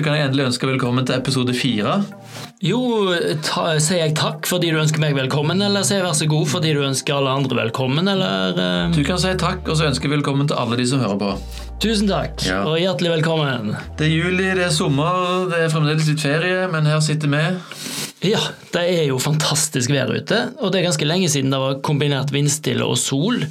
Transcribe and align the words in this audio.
da 0.00 0.04
kan 0.06 0.16
jeg 0.16 0.30
endelig 0.30 0.46
ønske 0.48 0.64
velkommen 0.64 1.04
til 1.04 1.18
episode 1.18 1.52
fire. 1.52 1.98
Jo, 2.64 2.78
ta, 3.44 3.74
sier 3.84 4.06
jeg 4.06 4.14
takk 4.16 4.46
fordi 4.48 4.70
du 4.72 4.78
ønsker 4.80 5.02
meg 5.02 5.12
velkommen, 5.18 5.60
eller 5.60 5.84
sier 5.84 5.98
jeg 6.00 6.06
vær 6.06 6.16
så 6.16 6.28
god 6.30 6.46
fordi 6.48 6.70
du 6.72 6.80
ønsker 6.86 7.18
alle 7.18 7.34
andre 7.36 7.58
velkommen, 7.58 8.08
eller 8.08 8.56
uh... 8.56 8.94
Du 8.96 9.02
kan 9.04 9.20
si 9.20 9.34
takk, 9.40 9.68
og 9.68 9.76
så 9.76 9.90
ønsker 9.90 10.08
jeg 10.08 10.14
velkommen 10.14 10.48
til 10.48 10.56
alle 10.56 10.78
de 10.80 10.86
som 10.88 11.04
hører 11.04 11.20
på. 11.20 11.34
Tusen 11.84 12.08
takk, 12.08 12.40
Ja. 12.48 12.62
og 12.64 12.78
hjertelig 12.80 13.12
velkommen. 13.18 13.74
Det 14.00 14.08
er 14.08 14.14
juli, 14.14 14.48
det 14.56 14.64
er 14.70 14.72
sommer, 14.72 15.50
det 15.52 15.66
er 15.66 15.72
fremdeles 15.74 16.08
litt 16.08 16.24
ferie, 16.24 16.64
men 16.72 16.88
her 16.88 17.04
sitter 17.04 17.34
vi. 17.36 17.44
Ja, 18.32 18.40
det 18.72 18.86
er 18.96 19.06
jo 19.10 19.20
fantastisk 19.20 19.92
vær 19.92 20.12
ute, 20.16 20.46
og 20.60 20.72
det 20.72 20.80
er 20.80 20.88
ganske 20.88 21.08
lenge 21.08 21.28
siden 21.32 21.52
det 21.52 21.60
var 21.60 21.82
kombinert 21.84 22.32
vindstille 22.32 22.88
og 22.88 22.96
sol 23.00 23.42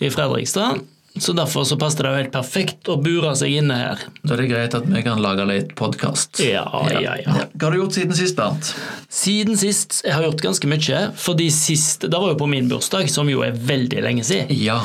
i 0.00 0.08
Fredrikstad. 0.12 0.80
Så 1.20 1.34
derfor 1.36 1.64
så 1.68 1.78
passer 1.80 2.06
det 2.06 2.14
helt 2.16 2.32
perfekt 2.34 2.88
å 2.90 2.98
bure 3.02 3.32
seg 3.38 3.58
inne 3.60 3.78
her. 3.78 4.04
Da 4.22 4.36
er 4.36 4.42
det 4.42 4.48
greit 4.52 4.76
at 4.78 4.86
vi 4.88 5.02
kan 5.06 5.22
lage 5.22 5.46
litt 5.48 5.74
podkast. 5.78 6.40
Ja, 6.44 6.66
ja, 6.92 7.16
ja. 7.22 7.36
Hva 7.54 7.68
har 7.68 7.74
du 7.76 7.80
gjort 7.82 7.98
siden 7.98 8.16
sist, 8.16 8.36
Bernt? 8.38 8.72
Siden 9.08 9.56
sist 9.58 10.02
Jeg 10.04 10.12
har 10.14 10.24
gjort 10.26 10.42
ganske 10.44 10.68
mye, 10.68 10.98
fordi 11.16 11.46
sist 11.54 12.04
Det 12.04 12.12
var 12.12 12.32
jo 12.32 12.38
på 12.38 12.48
min 12.50 12.68
bursdag, 12.70 13.08
som 13.10 13.28
jo 13.30 13.42
er 13.46 13.56
veldig 13.56 14.02
lenge 14.04 14.24
siden. 14.26 14.52
Ja. 14.54 14.80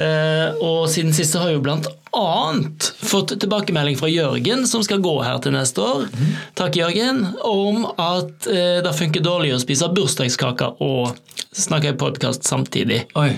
Eh, 0.00 0.56
og 0.62 0.86
siden 0.92 1.14
sist 1.16 1.36
har 1.36 1.50
jeg 1.50 1.58
jo 1.58 1.64
blant 1.66 1.88
annet 2.16 2.86
fått 3.02 3.34
tilbakemelding 3.40 3.98
fra 3.98 4.08
Jørgen, 4.08 4.66
som 4.66 4.84
skal 4.84 5.02
gå 5.04 5.14
her 5.22 5.38
til 5.44 5.52
neste 5.56 5.82
år. 5.84 6.06
Takk, 6.56 6.78
Jørgen. 6.80 7.22
Om 7.44 7.84
at 7.92 8.48
eh, 8.48 8.78
det 8.84 8.94
funker 8.96 9.24
dårlig 9.24 9.52
å 9.56 9.60
spise 9.60 9.90
bursdagskaker 9.92 10.80
og 10.84 11.16
snakke 11.56 11.92
i 11.92 11.98
podkast 11.98 12.46
samtidig. 12.48 13.04
Oi. 13.18 13.34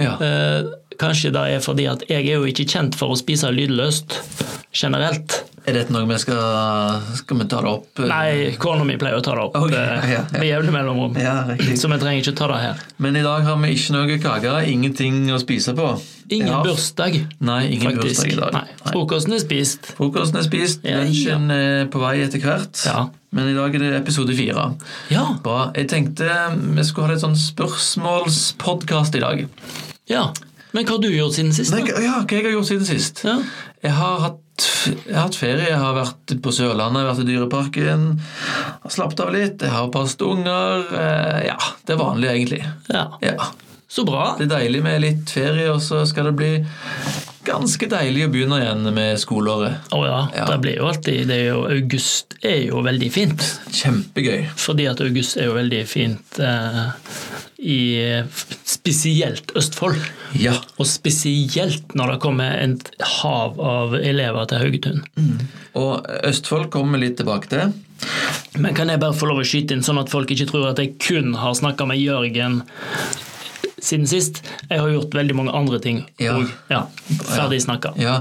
Ja. 0.00 0.16
Eh, 0.20 0.72
kanskje 1.00 1.32
det 1.34 1.44
er 1.56 1.60
fordi 1.64 1.86
at 1.90 2.06
jeg 2.10 2.24
er 2.26 2.38
jo 2.40 2.46
ikke 2.48 2.66
kjent 2.68 2.96
for 2.98 3.12
å 3.14 3.18
spise 3.18 3.50
lydløst 3.52 4.18
generelt. 4.76 5.42
Er 5.66 5.74
dette 5.74 5.90
noe 5.90 6.06
vi 6.06 6.14
skal 6.22 7.00
Skal 7.18 7.40
vi 7.40 7.44
ta 7.50 7.58
det 7.64 7.70
opp? 7.72 7.98
Nei, 8.06 8.52
kona 8.62 8.84
mi 8.86 8.94
pleier 9.00 9.18
å 9.18 9.22
ta 9.24 9.32
det 9.34 9.46
opp 9.48 9.56
okay, 9.58 9.74
eh, 9.74 10.12
ja, 10.12 10.20
ja. 10.20 10.38
med 10.38 10.46
jevne 10.46 10.74
mellomrom. 10.76 11.16
Ja. 11.18 11.40
Så 11.74 11.90
vi 11.90 11.98
trenger 11.98 12.20
ikke 12.22 12.36
ta 12.38 12.46
det 12.52 12.60
her. 12.62 12.84
Men 13.02 13.18
i 13.18 13.24
dag 13.24 13.42
har 13.48 13.58
vi 13.64 13.72
ikke 13.74 13.96
noe 13.96 14.18
kake, 14.22 14.52
ingenting 14.70 15.24
å 15.34 15.40
spise 15.42 15.74
på. 15.74 15.88
Ingen 16.30 16.52
Ja. 16.52 16.60
bursdag, 16.62 17.18
Nei, 17.40 17.60
ingen 17.74 17.90
faktisk. 17.90 18.02
bursdag 18.06 18.32
i 18.32 18.38
dag. 18.38 18.52
Nei, 18.60 18.92
Frokosten 18.92 19.34
er 19.34 19.42
spist. 19.42 19.90
Frokosten 19.98 20.38
er 20.38 20.46
spist, 20.46 20.86
lunsjen 20.86 21.50
er 21.50 21.86
på 21.90 21.98
vei 22.02 22.16
etter 22.22 22.42
hvert. 22.46 22.86
Ja. 22.86 23.08
Men 23.34 23.50
i 23.50 23.54
dag 23.58 23.74
er 23.74 23.78
det 23.82 23.92
episode 24.00 24.34
fire. 24.38 24.68
Ja. 25.10 25.26
Bra. 25.42 25.72
Jeg 25.74 25.88
tenkte 25.90 26.30
vi 26.56 26.84
skulle 26.86 27.08
ha 27.08 27.12
litt 27.14 27.22
sånn 27.26 27.34
spørsmålspodkast 27.38 29.18
i 29.18 29.20
dag. 29.26 29.48
ja. 30.06 30.28
Men 30.76 30.84
hva 30.84 30.96
har 30.98 31.02
du 31.02 31.08
gjort 31.14 31.36
siden 31.38 31.54
sist? 31.56 31.72
Nei, 31.72 31.86
ja, 32.04 32.18
hva 32.20 32.36
jeg 32.36 32.44
har 32.44 32.52
gjort 32.58 32.68
siden 32.68 32.88
sist? 32.88 33.22
Ja. 33.24 33.38
Jeg 33.86 33.94
har 33.96 34.18
hatt, 34.26 34.66
jeg 34.86 35.14
har 35.14 35.26
hatt 35.26 35.38
ferie. 35.40 35.68
Jeg 35.70 35.78
har 35.80 35.94
vært 35.96 36.34
på 36.44 36.52
Sørlandet, 36.54 37.00
jeg 37.00 37.06
har 37.06 37.12
vært 37.14 37.24
i 37.24 37.28
Dyreparken. 37.30 38.06
Har 38.84 38.92
slappet 38.92 39.22
av 39.24 39.32
litt. 39.34 39.62
Jeg 39.64 39.72
har 39.72 39.88
passet 39.94 40.22
unger. 40.26 40.84
eh, 40.92 41.46
Ja, 41.48 41.56
det 41.86 41.96
er 41.96 42.02
vanlig, 42.02 42.28
egentlig. 42.34 42.62
ja. 42.92 43.06
Ja. 43.24 43.52
Så 43.88 44.02
bra. 44.04 44.32
Det 44.36 44.48
er 44.48 44.58
deilig 44.58 44.80
med 44.82 45.00
litt 45.00 45.30
ferie, 45.30 45.68
og 45.70 45.78
så 45.80 46.00
skal 46.10 46.24
det 46.28 46.36
bli 46.36 46.48
ganske 47.46 47.86
deilig 47.90 48.26
å 48.26 48.32
begynne 48.34 48.58
igjen 48.62 48.88
med 48.96 49.20
skoleåret. 49.22 49.88
Å 49.94 50.00
ja, 50.06 50.20
Ja. 50.34 50.44
det 50.50 50.58
blir 50.64 50.76
jo 50.80 50.88
alltid 50.90 51.28
det 51.30 51.36
er 51.40 51.48
jo, 51.54 51.62
August 51.70 52.34
er 52.42 52.60
jo 52.66 52.82
veldig 52.84 53.10
fint. 53.14 53.46
Kjempegøy. 53.72 54.48
Fordi 54.58 54.88
at 54.90 55.00
august 55.04 55.36
er 55.38 55.48
jo 55.48 55.54
veldig 55.56 55.82
fint 55.88 56.40
eh, 56.42 56.82
i 57.62 57.78
spesielt 58.66 59.52
Østfold. 59.56 59.98
Ja. 60.38 60.54
Og 60.78 60.86
spesielt 60.90 61.94
når 61.96 62.14
det 62.16 62.20
kommer 62.26 62.58
et 62.60 62.90
hav 63.22 63.58
av 63.62 63.94
elever 63.98 64.48
til 64.50 64.58
Haugetun. 64.64 65.04
Og 65.78 66.06
Østfold 66.26 66.68
kommer 66.74 66.98
vi 66.98 67.06
litt 67.06 67.16
tilbake 67.22 67.50
til. 67.52 67.72
Men 68.60 68.74
kan 68.76 68.90
jeg 68.92 69.00
bare 69.00 69.16
få 69.16 69.28
lov 69.30 69.40
å 69.40 69.46
skyte 69.48 69.72
inn, 69.76 69.82
sånn 69.84 70.00
at 70.02 70.10
folk 70.12 70.30
ikke 70.32 70.48
tror 70.50 70.68
at 70.70 70.80
jeg 70.82 70.96
kun 71.00 71.32
har 71.40 71.54
snakka 71.56 71.86
med 71.88 72.00
Jørgen 72.00 72.60
siden 73.78 74.06
sist? 74.10 74.42
Jeg 74.70 74.80
har 74.80 74.90
gjort 74.92 75.14
veldig 75.14 75.36
mange 75.38 75.54
andre 75.56 75.80
ting. 75.82 76.04
Ja. 76.22 76.36
Og, 76.36 76.52
ja, 76.72 76.84
ferdig 77.30 77.62
snakka. 77.64 77.94
Ja. 78.00 78.20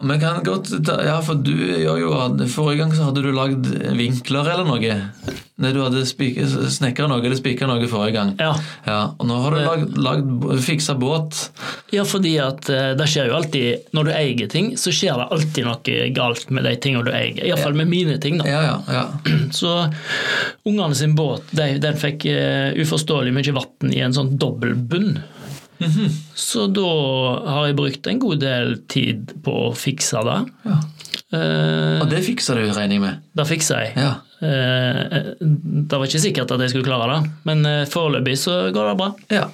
Vi 0.00 0.16
kan 0.20 0.40
godt 0.44 0.70
ta, 0.86 0.96
Ja, 1.04 1.18
for 1.24 1.38
du 1.40 1.52
jo 1.52 2.10
Forrige 2.50 2.80
gang 2.82 2.94
så 2.96 3.10
hadde 3.10 3.22
du 3.24 3.30
lagd 3.34 3.68
vinkler 3.96 4.48
eller 4.54 4.66
noe. 4.68 4.96
Nei, 5.60 5.72
du 5.76 5.82
hadde 5.84 6.06
snekra 6.08 7.04
noe 7.10 7.20
eller 7.20 7.36
spikra 7.36 7.68
noe 7.68 7.88
forrige 7.90 8.16
gang. 8.16 8.30
Ja. 8.40 8.54
Ja, 8.86 9.00
Og 9.18 9.28
nå 9.28 9.36
har 9.44 9.54
du 9.56 9.60
lagd, 9.60 9.98
lagd 10.00 10.62
fiksa 10.64 10.94
båt. 10.96 11.50
Ja, 11.92 12.06
fordi 12.08 12.32
at 12.40 12.70
eh, 12.72 12.92
det 12.96 13.08
skjer 13.10 13.28
jo 13.28 13.36
alltid 13.36 13.90
Når 13.96 14.08
du 14.08 14.12
eier 14.14 14.48
ting, 14.50 14.72
så 14.80 14.92
skjer 14.94 15.20
det 15.20 15.28
alltid 15.36 15.68
noe 15.68 15.98
galt 16.16 16.48
med 16.54 16.64
de 16.64 16.74
tingene 16.80 17.04
du 17.04 17.12
eier. 17.12 17.42
Iallfall 17.44 17.76
med 17.76 17.90
mine 17.92 18.16
ting, 18.22 18.40
da. 18.40 18.48
Ja, 18.48 18.62
ja, 18.64 18.78
ja. 18.88 19.04
Så 19.60 19.74
ungene 20.64 20.96
sin 20.96 21.14
båt 21.18 21.52
de, 21.56 21.74
den 21.82 21.98
fikk 22.00 22.24
uh, 22.30 22.72
uforståelig 22.80 23.34
mye 23.36 23.56
vann 23.56 23.92
i 23.92 24.00
en 24.04 24.16
sånn 24.16 24.36
dobbeltbunn. 24.40 25.18
Så 26.36 26.66
da 26.74 26.86
har 27.50 27.66
jeg 27.70 27.76
brukt 27.78 28.06
en 28.10 28.20
god 28.22 28.40
del 28.42 28.74
tid 28.92 29.32
på 29.44 29.54
å 29.68 29.74
fikse 29.76 30.24
det. 30.28 30.40
ja. 30.70 30.80
Uh, 31.30 32.00
Og 32.02 32.08
det 32.10 32.24
fiksa 32.26 32.56
du, 32.58 32.64
regner 32.74 32.96
jeg 32.96 33.02
med? 33.04 33.20
det 33.38 33.44
fikser 33.46 33.84
jeg. 33.84 33.92
Ja. 34.02 34.14
Eh, 34.40 35.34
det 35.40 35.98
var 35.98 36.06
ikke 36.08 36.20
sikkert 36.22 36.52
at 36.54 36.62
jeg 36.64 36.72
skulle 36.72 36.86
klare 36.88 37.08
det, 37.12 37.30
men 37.48 37.64
eh, 37.68 37.82
foreløpig 37.90 38.36
så 38.40 38.54
går 38.72 38.90
det 38.92 38.96
bra. 39.00 39.08
ja. 39.36 39.46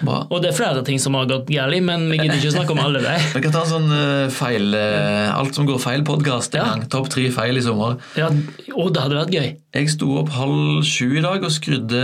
Bra. 0.00 0.22
Og 0.32 0.40
det 0.40 0.48
er 0.52 0.56
flere 0.56 0.80
ting 0.86 0.96
som 1.02 1.14
har 1.18 1.26
gått 1.28 1.50
galt, 1.52 1.76
men 1.84 2.06
vi 2.10 2.16
gidder 2.22 2.38
ikke 2.40 2.54
snakke 2.54 2.72
om 2.72 2.80
alle 2.80 3.02
de. 3.04 3.16
Vi 3.34 3.42
kan 3.44 3.52
ta 3.52 3.64
en 3.66 3.72
sånn 3.74 3.90
eh, 3.92 4.30
feil 4.32 4.72
eh, 4.78 5.28
Alt 5.34 5.54
som 5.58 5.66
går 5.68 5.78
feil-podkast 5.82 6.54
en 6.56 6.60
Ja. 6.62 6.68
gang. 6.72 6.86
Topp 6.92 7.10
tre 7.12 7.26
feil 7.34 7.60
i 7.60 7.64
sommer. 7.64 7.98
Ja, 8.16 8.30
og 8.74 8.94
det 8.96 9.02
hadde 9.04 9.18
vært 9.20 9.34
gøy. 9.36 9.50
Jeg 9.76 9.90
sto 9.92 10.08
opp 10.22 10.32
halv 10.34 10.80
sju 10.88 11.12
i 11.18 11.22
dag 11.22 11.44
og 11.46 11.52
skrudde, 11.54 12.00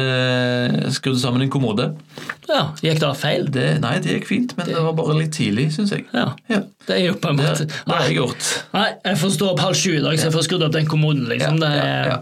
skrudde 0.94 1.18
sammen 1.18 1.42
en 1.42 1.50
kommode. 1.50 1.88
Ja, 2.46 2.68
Gikk 2.84 3.00
det 3.02 3.08
feil? 3.18 3.48
Det, 3.50 3.64
nei, 3.82 3.96
det 4.04 4.12
gikk 4.20 4.28
fint, 4.28 4.52
men 4.58 4.68
det 4.70 4.76
var 4.84 4.94
bare 4.94 5.16
litt 5.18 5.32
tidlig, 5.34 5.70
syns 5.74 5.90
jeg. 5.96 6.04
Ja. 6.14 6.28
Ja. 6.52 6.60
Det 6.86 6.94
er 6.94 7.02
jo 7.08 7.16
på 7.18 7.32
en 7.32 7.40
måte 7.40 7.64
det 7.66 7.90
har 7.90 8.04
jeg 8.06 8.20
gjort. 8.20 8.46
Nei, 8.76 8.86
jeg 9.08 9.18
får 9.24 9.32
stå 9.34 9.48
opp 9.50 9.64
halv 9.64 9.74
sju 9.80 9.96
i 9.96 10.02
dag, 10.04 10.14
så 10.20 10.28
jeg 10.28 10.36
får 10.36 10.46
skrudd 10.46 10.66
opp 10.68 10.76
den 10.76 10.86
kommoden. 10.90 11.26
liksom. 11.32 11.58
Det 11.64 11.72
er. 11.82 12.12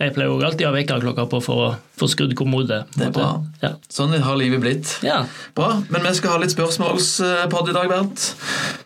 Jeg 0.00 0.14
pleier 0.14 0.26
jo 0.32 0.40
alltid 0.42 0.66
å 0.66 0.70
ha 0.72 0.74
vekkerklokka 0.74 1.24
på 1.30 1.38
for 1.44 1.60
å 1.64 1.68
få 2.00 2.08
skrudd 2.10 2.34
kommode. 2.34 2.80
på 2.90 2.98
Det 2.98 3.06
er 3.06 3.12
bra. 3.14 3.28
Ja. 3.62 3.70
Sånn 3.88 4.10
har 4.20 4.36
livet 4.36 4.60
blitt. 4.60 4.98
ja. 5.06 5.24
Bra, 5.54 5.82
men 5.88 6.02
vi 6.02 6.14
skal 6.14 6.30
ha 6.34 6.38
litt 6.42 6.50
spørsmålspod 6.50 7.68
i 7.70 7.72
dag, 7.76 7.88
Bernt. 7.88 8.34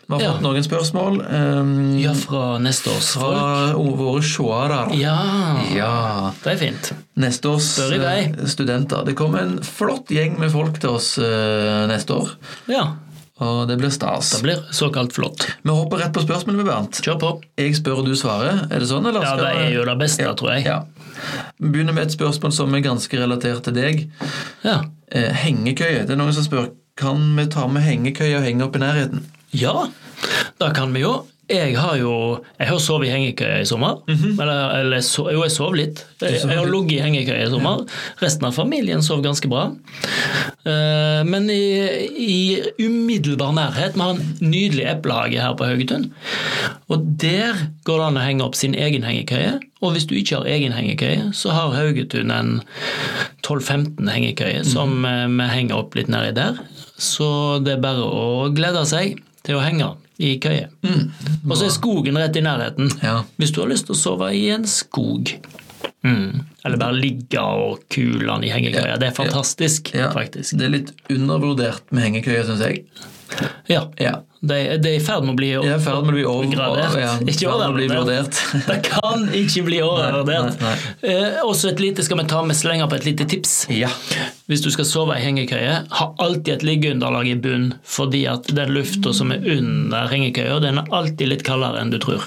Vi 0.09 0.13
har 0.15 0.21
Ja. 0.21 0.31
fått 0.33 0.41
noen 0.41 0.63
spørsmål 0.63 1.19
um, 1.33 1.97
Ja, 1.99 2.13
fra 2.13 2.57
neste 2.59 2.89
års 2.89 3.13
folk. 3.13 3.37
fra 3.37 3.73
våre 3.75 4.21
seere. 4.21 4.95
Ja, 4.97 5.17
Ja. 5.75 6.31
det 6.43 6.53
er 6.53 6.57
fint. 6.57 6.93
Neste 7.17 7.49
års 7.49 7.77
eh, 7.79 8.31
studenter. 8.45 9.03
Det 9.05 9.15
kommer 9.15 9.39
en 9.41 9.59
flott 9.61 10.07
gjeng 10.09 10.37
med 10.39 10.51
folk 10.51 10.79
til 10.79 10.89
oss 10.91 11.17
uh, 11.17 11.85
neste 11.87 12.09
år. 12.15 12.29
Ja, 12.67 12.93
Og 13.41 13.67
det 13.69 13.77
blir 13.79 13.89
stas. 13.89 14.31
det 14.35 14.43
blir 14.43 14.63
såkalt 14.71 15.13
flott. 15.13 15.45
Vi 15.63 15.69
hopper 15.71 15.97
rett 15.97 16.11
på 16.13 16.21
spørsmålet, 16.25 16.65
Bernt. 16.65 17.01
Kjør 17.01 17.19
på. 17.19 17.41
Jeg 17.57 17.75
spør, 17.75 17.99
og 17.99 18.05
du 18.05 18.11
svarer. 18.15 18.65
Er 18.71 18.79
det 18.79 18.87
sånn, 18.89 19.05
eller? 19.07 19.21
Ja, 19.23 19.35
skal 19.37 19.45
det 19.45 19.67
er 19.67 19.73
jo 19.77 19.85
det 19.85 19.97
beste, 19.97 20.23
Ja, 20.25 20.33
tror 20.33 20.55
jeg. 20.57 20.65
Ja. 20.65 20.81
Vi 21.59 21.71
begynner 21.71 21.95
med 21.95 22.07
et 22.07 22.15
spørsmål 22.15 22.53
som 22.55 22.75
er 22.75 22.85
ganske 22.85 23.19
relatert 23.19 23.63
til 23.67 23.75
deg. 23.75 24.05
Ja. 24.65 24.81
Eh, 25.11 25.31
hengekøye. 25.43 26.05
Det 26.05 26.15
er 26.15 26.21
noen 26.21 26.35
som 26.35 26.45
spør 26.45 26.71
kan 26.99 27.21
vi 27.37 27.47
ta 27.51 27.65
med 27.71 27.85
hengekøye 27.85 28.37
og 28.37 28.45
henge 28.45 28.65
opp 28.65 28.75
i 28.75 28.83
nærheten. 28.83 29.23
Ja, 29.55 29.87
det 30.59 30.73
kan 30.75 30.91
vi 30.93 31.05
jo. 31.05 31.13
Jeg 31.49 31.73
har 31.79 31.95
jo 31.97 32.13
jeg 32.59 32.69
har 32.69 32.81
sovet 32.83 33.07
i 33.07 33.13
hengekøye 33.13 33.61
i 33.63 33.67
sommer. 33.67 34.03
eller, 34.09 34.75
eller 34.79 35.01
so, 35.05 35.25
jo, 35.33 35.41
jeg 35.45 35.53
sov 35.55 35.73
litt. 35.77 36.03
Jeg, 36.21 36.41
jeg 36.43 36.57
har 36.59 36.69
ligget 36.69 36.99
i 36.99 37.03
hengekøye 37.03 37.47
i 37.47 37.51
sommer. 37.51 37.85
Resten 38.21 38.45
av 38.45 38.57
familien 38.57 39.01
sov 39.05 39.23
ganske 39.25 39.49
bra. 39.49 39.69
Uh, 40.67 41.21
men 41.25 41.49
i, 41.49 41.63
i 42.19 42.35
umiddelbar 42.83 43.53
nærhet 43.55 43.95
Vi 43.95 44.03
har 44.03 44.17
en 44.17 44.35
nydelig 44.43 44.85
eplehage 44.91 45.41
her 45.41 45.55
på 45.57 45.69
Haugetun. 45.69 46.09
Og 46.89 47.07
der 47.21 47.65
går 47.87 48.01
det 48.01 48.07
an 48.09 48.19
å 48.19 48.25
henge 48.25 48.45
opp 48.45 48.57
sin 48.59 48.75
egen 48.77 49.07
hengekøye. 49.07 49.57
Og 49.81 49.95
hvis 49.95 50.05
du 50.09 50.15
ikke 50.19 50.41
har 50.41 50.51
egen 50.51 50.75
hengekøye, 50.75 51.31
så 51.37 51.53
har 51.55 51.73
Haugetun 51.77 52.33
en 52.35 52.59
12-15 53.47 54.09
hengekøye 54.11 54.65
som 54.67 55.05
eh, 55.07 55.25
vi 55.31 55.47
henger 55.53 55.79
opp 55.79 55.95
litt 55.97 56.11
nedi 56.11 56.35
der. 56.35 56.59
Så 56.99 57.57
det 57.63 57.77
er 57.77 57.83
bare 57.83 58.05
å 58.05 58.49
glede 58.53 58.83
seg 58.89 59.21
til 59.47 59.57
å 59.57 59.63
henge 59.63 59.87
i 60.19 60.33
køye. 60.43 60.67
Og 61.47 61.55
så 61.55 61.69
er 61.69 61.73
skogen 61.73 62.19
rett 62.19 62.35
i 62.35 62.43
nærheten. 62.43 62.91
Ja. 63.03 63.21
Hvis 63.39 63.53
du 63.55 63.61
har 63.63 63.71
lyst 63.71 63.87
til 63.87 63.95
å 63.95 63.99
sove 63.99 64.31
i 64.35 64.49
en 64.51 64.67
skog. 64.67 65.31
Mm. 66.03 66.43
Eller 66.65 66.79
bare 66.79 66.95
ligge 66.95 67.41
og 67.43 67.85
kule 67.91 68.25
den 68.27 68.45
i 68.47 68.51
hengekøya. 68.51 68.97
Det 68.99 69.09
er 69.09 69.15
fantastisk, 69.15 69.93
Ja, 69.95 70.11
faktisk. 70.15 70.57
Det 70.59 70.67
er 70.67 70.75
litt 70.75 70.91
undervurdert 71.11 71.87
med 71.95 72.07
hengekøye, 72.09 72.43
syns 72.47 72.63
jeg. 72.67 72.83
Ja. 73.69 73.83
Ja. 73.99 74.15
Det, 74.39 74.57
det 74.79 74.93
er 74.93 74.95
i 74.95 75.03
ferd 75.03 75.25
med 75.27 75.33
å 75.33 75.37
bli 75.37 75.49
overgradert. 76.23 76.93
er. 76.95 77.01
Ja, 77.03 77.15
Ikke 77.27 77.49
overvurdert. 77.51 78.37
Det 78.69 78.77
kan 78.87 79.25
ikke 79.35 79.65
bli 79.67 79.81
overvurdert. 79.83 80.61
Eh, 81.03 81.41
også 81.43 81.73
et 81.73 81.81
lite 81.83 82.05
skal 82.07 82.21
vi 82.21 82.27
ta 82.31 82.39
med 82.47 82.55
slenger 82.55 82.87
på 82.87 82.95
et 83.01 83.07
lite 83.09 83.27
tips. 83.29 83.65
ja. 83.73 83.91
Hvis 84.49 84.63
du 84.65 84.71
skal 84.73 84.87
sove 84.89 85.17
i 85.19 85.21
hengekøye, 85.21 85.73
ha 85.93 86.05
alltid 86.23 86.53
et 86.55 86.63
liggeunderlag 86.65 87.27
i 87.29 87.35
bunn, 87.37 87.67
fordi 87.85 88.23
at 88.31 88.47
den 88.57 88.71
lufta 88.73 89.11
som 89.13 89.29
er 89.35 89.43
under 89.59 90.07
hengekøya, 90.09 90.55
den 90.63 90.79
er 90.81 90.89
alltid 90.95 91.29
litt 91.35 91.43
kaldere 91.45 91.83
enn 91.83 91.91
du 91.93 91.99
tror. 92.01 92.23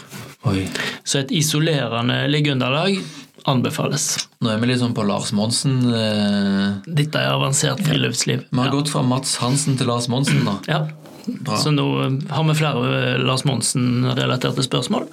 Oi. 0.47 0.69
Så 1.07 1.23
et 1.25 1.33
isolerende 1.35 2.21
liggeunderlag 2.31 3.01
anbefales. 3.49 4.29
Nå 4.43 4.51
er 4.53 4.59
vi 4.63 4.75
sånn 4.79 4.95
på 4.95 5.05
Lars 5.07 5.33
Monsen. 5.33 5.81
Eh. 5.93 6.73
Dette 6.87 7.19
er 7.21 7.33
avansert 7.35 7.81
friluftsliv. 7.87 8.45
Vi 8.51 8.59
har 8.59 8.67
Ja. 8.67 8.73
gått 8.73 8.89
fra 8.91 9.03
Mats 9.03 9.37
Hansen 9.37 9.77
til 9.77 9.87
Lars 9.87 10.09
Monsen 10.09 10.45
da. 10.45 10.59
Ja. 10.69 10.87
Bra. 11.25 11.55
Så 11.57 11.71
nå 11.71 11.85
har 12.31 12.45
vi 12.49 12.55
flere 12.59 13.13
eh, 13.15 13.19
Lars 13.23 13.45
Monsen-relaterte 13.45 14.63
spørsmål. 14.67 15.05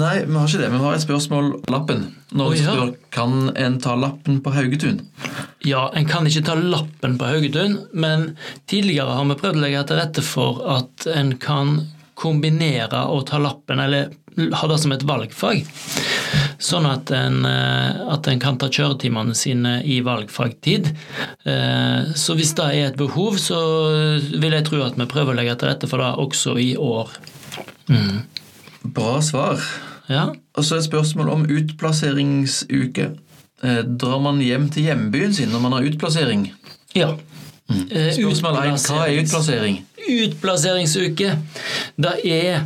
Nei, 0.00 0.24
vi 0.24 0.32
har 0.32 0.46
ikke 0.48 0.62
det. 0.62 0.70
Vi 0.72 0.78
har 0.78 0.94
et 0.94 1.04
spørsmål 1.04 1.50
lappen. 1.68 2.06
Når 2.32 2.50
vi 2.54 2.62
spør 2.62 2.94
kan 3.12 3.52
en 3.54 3.78
ta 3.78 3.94
lappen 3.94 4.40
på 4.40 4.52
Haugetun. 4.54 5.02
Ja, 5.64 5.90
en 5.94 6.06
kan 6.08 6.24
ikke 6.24 6.44
ta 6.46 6.54
lappen 6.54 7.18
på 7.18 7.28
Haugetun, 7.28 7.76
men 7.92 8.36
tidligere 8.66 9.12
har 9.18 9.24
vi 9.28 9.34
prøvd 9.42 9.60
å 9.60 9.64
legge 9.66 9.86
til 9.90 9.96
rette 10.00 10.22
for 10.24 10.62
at 10.78 11.06
en 11.14 11.34
kan 11.36 11.86
kombinere 12.18 13.04
og 13.12 13.26
ta 13.28 13.36
lappen, 13.38 13.78
eller 13.78 14.08
ha 14.54 14.66
det 14.68 14.78
som 14.80 14.92
et 14.92 15.04
valgfag. 15.04 15.66
Sånn 16.58 16.86
at 16.90 17.10
en, 17.14 17.44
eh, 17.46 18.12
at 18.12 18.26
en 18.26 18.40
kan 18.42 18.56
ta 18.58 18.66
kjøretimene 18.68 19.34
sine 19.38 19.76
i 19.86 20.00
valgfagtid. 20.02 20.88
Eh, 21.46 22.12
Så 22.18 22.34
hvis 22.34 22.54
det 22.58 22.64
er 22.64 22.86
et 22.88 22.96
behov, 22.98 23.36
så 23.38 23.58
vil 24.40 24.52
jeg 24.56 24.64
tro 24.66 24.82
at 24.82 24.96
vi 24.98 25.06
prøver 25.06 25.34
å 25.34 25.36
legge 25.38 25.54
til 25.58 25.68
rette 25.70 25.88
for 25.88 25.98
det 26.02 26.10
også 26.18 26.56
i 26.58 26.72
år. 26.76 27.08
Bra 28.84 29.20
svar. 29.22 29.60
Ja, 30.08 30.32
Og 30.56 30.64
så 30.64 30.76
et 30.78 30.84
spørsmål 30.88 31.30
om 31.30 31.46
utplasseringsuke. 31.46 33.10
Eh, 33.62 33.82
Drar 33.82 34.20
man 34.22 34.38
hjem 34.40 34.68
til 34.72 34.84
hjembyen 34.88 35.34
sin 35.34 35.50
når 35.50 35.60
man 35.60 35.72
har 35.72 35.82
utplassering? 35.82 36.52
ja. 36.94 37.14
Mm. 37.68 37.84
Spørsmål 38.16 38.54
1. 38.64 38.78
Hva 38.88 39.02
er 39.04 39.18
utplassering? 39.20 39.74
Utplasseringsuke. 40.08 41.34
Det 42.00 42.12
er, 42.24 42.62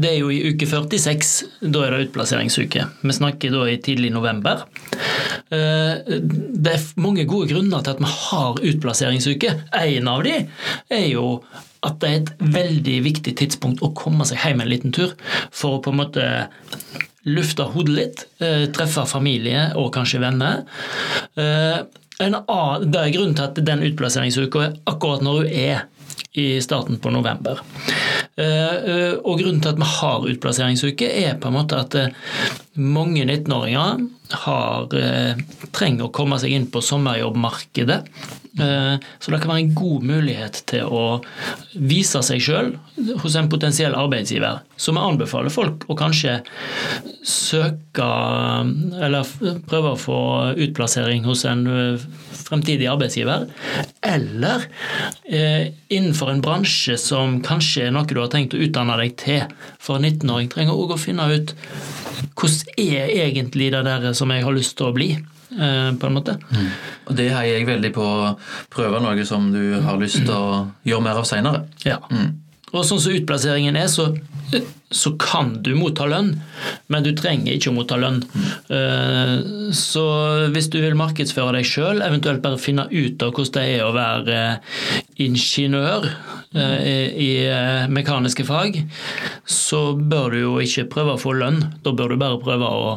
det 0.00 0.10
er 0.10 0.18
jo 0.20 0.30
i 0.32 0.40
uke 0.52 0.66
46. 0.68 1.32
Da 1.60 1.84
er 1.86 1.94
det 1.94 2.08
utplasseringsuke. 2.08 2.84
Vi 3.02 3.16
snakker 3.16 3.52
da 3.54 3.64
i 3.70 3.78
tidlig 3.82 4.12
november. 4.14 4.64
Eh, 5.50 6.00
Det 6.60 6.72
er 6.74 6.86
mange 7.00 7.24
gode 7.28 7.50
grunner 7.52 7.82
til 7.84 7.94
at 7.96 8.02
vi 8.02 8.10
har 8.14 8.60
utplasseringsuke. 8.72 9.54
En 9.80 10.08
av 10.08 10.22
de 10.26 10.36
er 10.90 11.06
jo 11.12 11.42
at 11.82 12.00
det 12.02 12.08
er 12.10 12.18
et 12.20 12.32
veldig 12.58 12.96
viktig 13.06 13.32
tidspunkt 13.40 13.80
å 13.82 13.92
komme 13.96 14.26
seg 14.28 14.42
hjem 14.44 14.60
en 14.60 14.68
liten 14.68 14.92
tur 14.92 15.14
for 15.50 15.78
å 15.78 15.82
på 15.84 15.94
en 15.94 16.00
måte 16.02 16.26
lufte 17.28 17.64
hodet 17.72 17.94
litt, 17.96 18.26
eh, 18.40 18.66
treffe 18.72 19.06
familie 19.08 19.70
og 19.76 19.92
kanskje 19.96 20.20
venner. 20.20 20.64
Eh, 21.36 21.80
En 22.20 22.34
annen, 22.34 22.90
det 22.92 23.00
er 23.00 23.12
grunnen 23.14 23.34
til 23.34 23.46
at 23.46 23.54
den 23.64 23.80
utplasseringsuka 23.80 24.60
er 24.60 24.74
akkurat 24.86 25.22
når 25.24 25.38
hun 25.38 25.46
er 25.56 25.86
i 26.36 26.60
starten 26.60 26.98
på 27.00 27.08
november. 27.14 27.62
Eh, 28.40 28.74
eh, 28.90 29.14
Og 29.24 29.40
grunnen 29.40 29.60
til 29.60 29.74
at 29.74 29.80
vi 29.80 29.88
har 29.98 30.28
utplasseringsuke, 30.32 31.08
er 31.24 31.38
på 31.40 31.50
en 31.50 31.58
måte 31.58 31.80
at 31.80 31.96
eh, 31.98 32.12
mange 32.80 33.26
19-åringer 33.26 34.04
har, 34.44 34.94
eh, 34.96 35.40
trenger 35.76 36.06
å 36.06 36.14
komme 36.14 36.38
seg 36.40 36.54
inn 36.56 36.70
på 36.72 36.82
sommerjobbmarkedet. 36.84 38.04
Så 38.50 39.30
det 39.30 39.38
kan 39.40 39.52
være 39.52 39.60
en 39.62 39.74
god 39.78 40.04
mulighet 40.04 40.56
til 40.68 40.88
å 40.90 41.02
vise 41.78 42.18
seg 42.26 42.42
sjøl 42.42 42.72
hos 43.22 43.36
en 43.38 43.48
potensiell 43.48 43.94
arbeidsgiver. 43.96 44.58
Så 44.74 44.90
vi 44.92 45.00
anbefaler 45.00 45.54
folk 45.54 45.86
å 45.86 45.96
kanskje 45.96 46.40
søke 47.22 48.08
eller 49.06 49.30
prøve 49.70 49.94
å 49.94 50.00
få 50.02 50.18
utplassering 50.66 51.22
hos 51.28 51.46
en 51.48 51.62
fremtidig 52.42 52.90
arbeidsgiver. 52.90 53.46
Eller 54.02 54.66
innenfor 55.30 56.34
en 56.34 56.42
bransje 56.44 56.98
som 57.00 57.38
kanskje 57.46 57.86
er 57.86 57.94
noe 57.94 58.10
du 58.10 58.18
har 58.18 58.29
tenkt 58.32 58.54
å 58.56 58.60
utdanne 58.62 58.96
deg 59.00 59.16
til. 59.20 59.42
For 59.82 59.98
en 59.98 60.06
19-åring 60.08 60.48
trenger 60.52 60.78
òg 60.78 60.94
å 60.96 61.00
finne 61.00 61.26
ut 61.34 61.54
hvordan 62.40 62.80
er 62.80 63.10
egentlig 63.26 63.70
det 63.74 63.82
der 63.86 64.12
som 64.16 64.30
jeg 64.32 64.44
har 64.46 64.54
lyst 64.56 64.76
til 64.78 64.88
å 64.90 64.94
bli. 64.96 65.10
eh, 65.50 65.90
På 65.98 66.06
en 66.06 66.14
måte. 66.14 66.36
Og 67.08 67.16
det 67.16 67.30
heier 67.34 67.58
jeg 67.58 67.66
veldig 67.66 67.92
på 67.96 68.02
å 68.06 68.36
prøve 68.70 69.00
noe 69.02 69.24
som 69.26 69.50
du 69.52 69.80
har 69.82 69.98
lyst 69.98 70.20
til 70.22 70.30
å 70.36 70.68
gjøre 70.86 71.02
mer 71.02 71.18
av 71.20 71.26
seinere. 71.28 71.64
Ja. 71.84 71.98
Og 72.72 72.84
sånn 72.86 73.00
som 73.02 73.12
utplasseringen 73.12 73.74
er, 73.76 73.88
så, 73.90 74.12
så 74.90 75.12
kan 75.22 75.52
du 75.62 75.70
motta 75.78 76.06
lønn, 76.10 76.32
men 76.90 77.04
du 77.06 77.12
trenger 77.14 77.54
ikke 77.54 77.70
å 77.70 77.76
motta 77.76 77.98
lønn. 78.00 78.18
Mm. 78.34 79.70
Så 79.76 80.02
hvis 80.50 80.66
du 80.72 80.80
vil 80.82 80.96
markedsføre 80.98 81.54
deg 81.58 81.68
sjøl, 81.68 82.02
eventuelt 82.02 82.42
bare 82.42 82.58
finne 82.58 82.88
ut 82.90 83.22
av 83.22 83.30
hvordan 83.36 83.54
det 83.54 83.64
er 83.76 83.84
å 83.86 83.92
være 83.94 84.40
ingeniør 85.22 86.08
eh, 86.54 87.06
i 87.14 87.30
eh, 87.46 87.86
mekaniske 87.92 88.46
fag, 88.48 88.80
så 89.46 89.92
bør 89.94 90.34
du 90.34 90.40
jo 90.42 90.54
ikke 90.64 90.88
prøve 90.92 91.14
å 91.16 91.22
få 91.22 91.34
lønn. 91.38 91.62
Da 91.84 91.94
bør 91.94 92.14
du 92.14 92.20
bare 92.20 92.40
prøve 92.42 92.70
å 92.70 92.94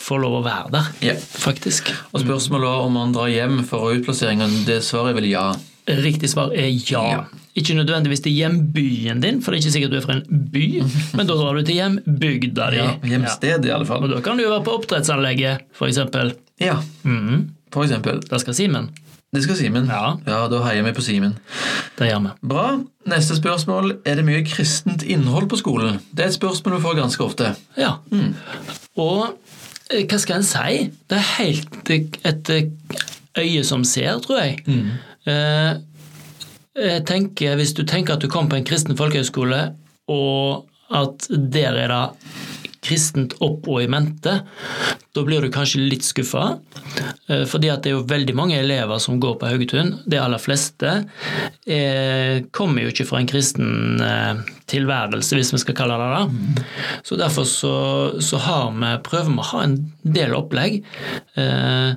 få 0.00 0.18
lov 0.20 0.40
å 0.40 0.44
være 0.44 0.72
der, 0.74 0.86
Ja. 1.06 1.14
faktisk. 1.16 1.92
Og 2.12 2.24
spørsmålet 2.24 2.86
om 2.86 2.96
man 2.98 3.12
drar 3.14 3.30
hjem 3.30 3.60
for 3.68 3.92
utplasseringen, 3.94 4.64
det 4.66 4.80
svaret 4.86 5.14
er 5.14 5.20
vel 5.20 5.30
ja. 5.30 5.44
Riktig 5.90 6.30
svar 6.32 6.52
er 6.54 6.68
ja. 6.70 7.04
Ja. 7.14 7.24
Ikke 7.60 7.76
nødvendigvis 7.78 8.22
til 8.24 8.32
hjembyen 8.36 9.20
din, 9.22 9.38
for 9.44 9.52
det 9.52 9.60
er 9.60 9.64
ikke 9.66 9.74
sikkert 9.76 9.92
du 9.94 9.98
er 10.00 10.04
fra 10.06 10.16
en 10.18 10.48
by, 10.52 10.64
men 11.18 11.28
da 11.28 11.36
drar 11.38 11.58
du 11.60 11.62
til 11.68 11.76
hjembygda 11.80 12.70
di. 12.72 12.80
ja 12.80 12.88
hjemsted, 13.12 13.68
i 13.68 13.74
alle 13.76 13.86
fall. 13.88 14.04
Og 14.08 14.14
da 14.16 14.20
kan 14.24 14.36
du 14.40 14.44
jo 14.46 14.50
være 14.56 14.64
på 14.66 14.74
oppdrettsanlegget, 14.80 15.66
f.eks. 15.76 16.02
Ja, 16.60 16.78
Mm, 17.04 17.50
for 17.72 17.84
eksempel. 17.86 18.20
det 18.30 18.40
skal 18.42 18.54
Simen. 18.58 18.90
Det 19.32 19.44
skal 19.44 19.54
Simen. 19.56 19.84
Ja. 19.86 20.16
ja, 20.26 20.40
da 20.50 20.58
heier 20.66 20.82
vi 20.82 20.90
på 20.96 21.02
Simen. 21.06 21.36
Det 21.98 22.08
gjør 22.10 22.24
vi. 22.24 22.30
Bra. 22.50 22.64
Neste 23.06 23.36
spørsmål. 23.38 23.92
Er 24.04 24.18
det 24.18 24.24
mye 24.26 24.40
kristent 24.44 25.04
innhold 25.06 25.46
på 25.52 25.56
skolen? 25.60 26.00
Det 26.10 26.24
er 26.24 26.32
et 26.32 26.34
spørsmål 26.34 26.74
vi 26.76 26.82
får 26.82 26.96
ganske 26.98 27.22
ofte. 27.24 27.52
Ja. 27.78 27.92
Og 28.98 29.28
eh, 29.94 30.02
hva 30.10 30.18
skal 30.18 30.40
en 30.40 30.48
si? 30.48 30.80
Det 31.10 31.18
er 31.20 31.28
helt 31.36 31.92
eh, 31.94 32.08
et 32.32 32.50
eh, 32.56 32.98
øye 33.38 33.62
som 33.64 33.84
ser, 33.86 34.18
tror 34.24 34.42
jeg. 34.42 34.58
Eh, 35.30 35.70
Jeg 36.78 37.02
tenker, 37.06 37.56
Hvis 37.58 37.74
du 37.74 37.82
tenker 37.82 38.14
at 38.14 38.22
du 38.22 38.28
kom 38.30 38.48
på 38.48 38.58
en 38.60 38.66
kristen 38.66 38.98
folkehøyskole, 38.98 39.72
og 40.10 40.68
at 40.90 41.26
der 41.30 41.76
er 41.78 41.90
det 41.90 42.04
kristent 42.80 43.34
opp 43.44 43.66
og 43.68 43.82
i 43.82 43.88
mente, 43.90 44.32
da 45.12 45.22
blir 45.26 45.42
du 45.44 45.50
kanskje 45.52 45.82
litt 45.82 46.06
skuffa. 46.06 46.56
Eh, 47.28 47.44
Fordi 47.46 47.68
det 47.68 47.90
er 47.90 47.96
jo 47.98 48.06
veldig 48.08 48.34
mange 48.38 48.56
elever 48.56 49.02
som 49.02 49.18
går 49.20 49.36
på 49.40 49.50
Haugetun. 49.50 49.92
De 50.06 50.16
aller 50.18 50.40
fleste 50.40 50.94
eh, 51.66 52.40
kommer 52.56 52.86
jo 52.86 52.94
ikke 52.94 53.06
fra 53.10 53.20
en 53.20 53.28
kristen 53.30 54.00
eh, 54.00 54.40
tilværelse, 54.70 55.36
hvis 55.36 55.52
vi 55.52 55.60
skal 55.60 55.76
kalle 55.76 55.98
det 56.00 56.08
det. 56.14 56.64
Så 57.04 57.20
derfor 57.20 57.44
så, 57.50 57.74
så 58.22 58.40
vi, 58.40 58.94
prøver 59.04 59.28
vi 59.28 59.42
å 59.42 59.50
ha 59.52 59.64
en 59.66 59.78
del 60.02 60.34
opplegg. 60.38 60.80
Eh, 61.36 61.92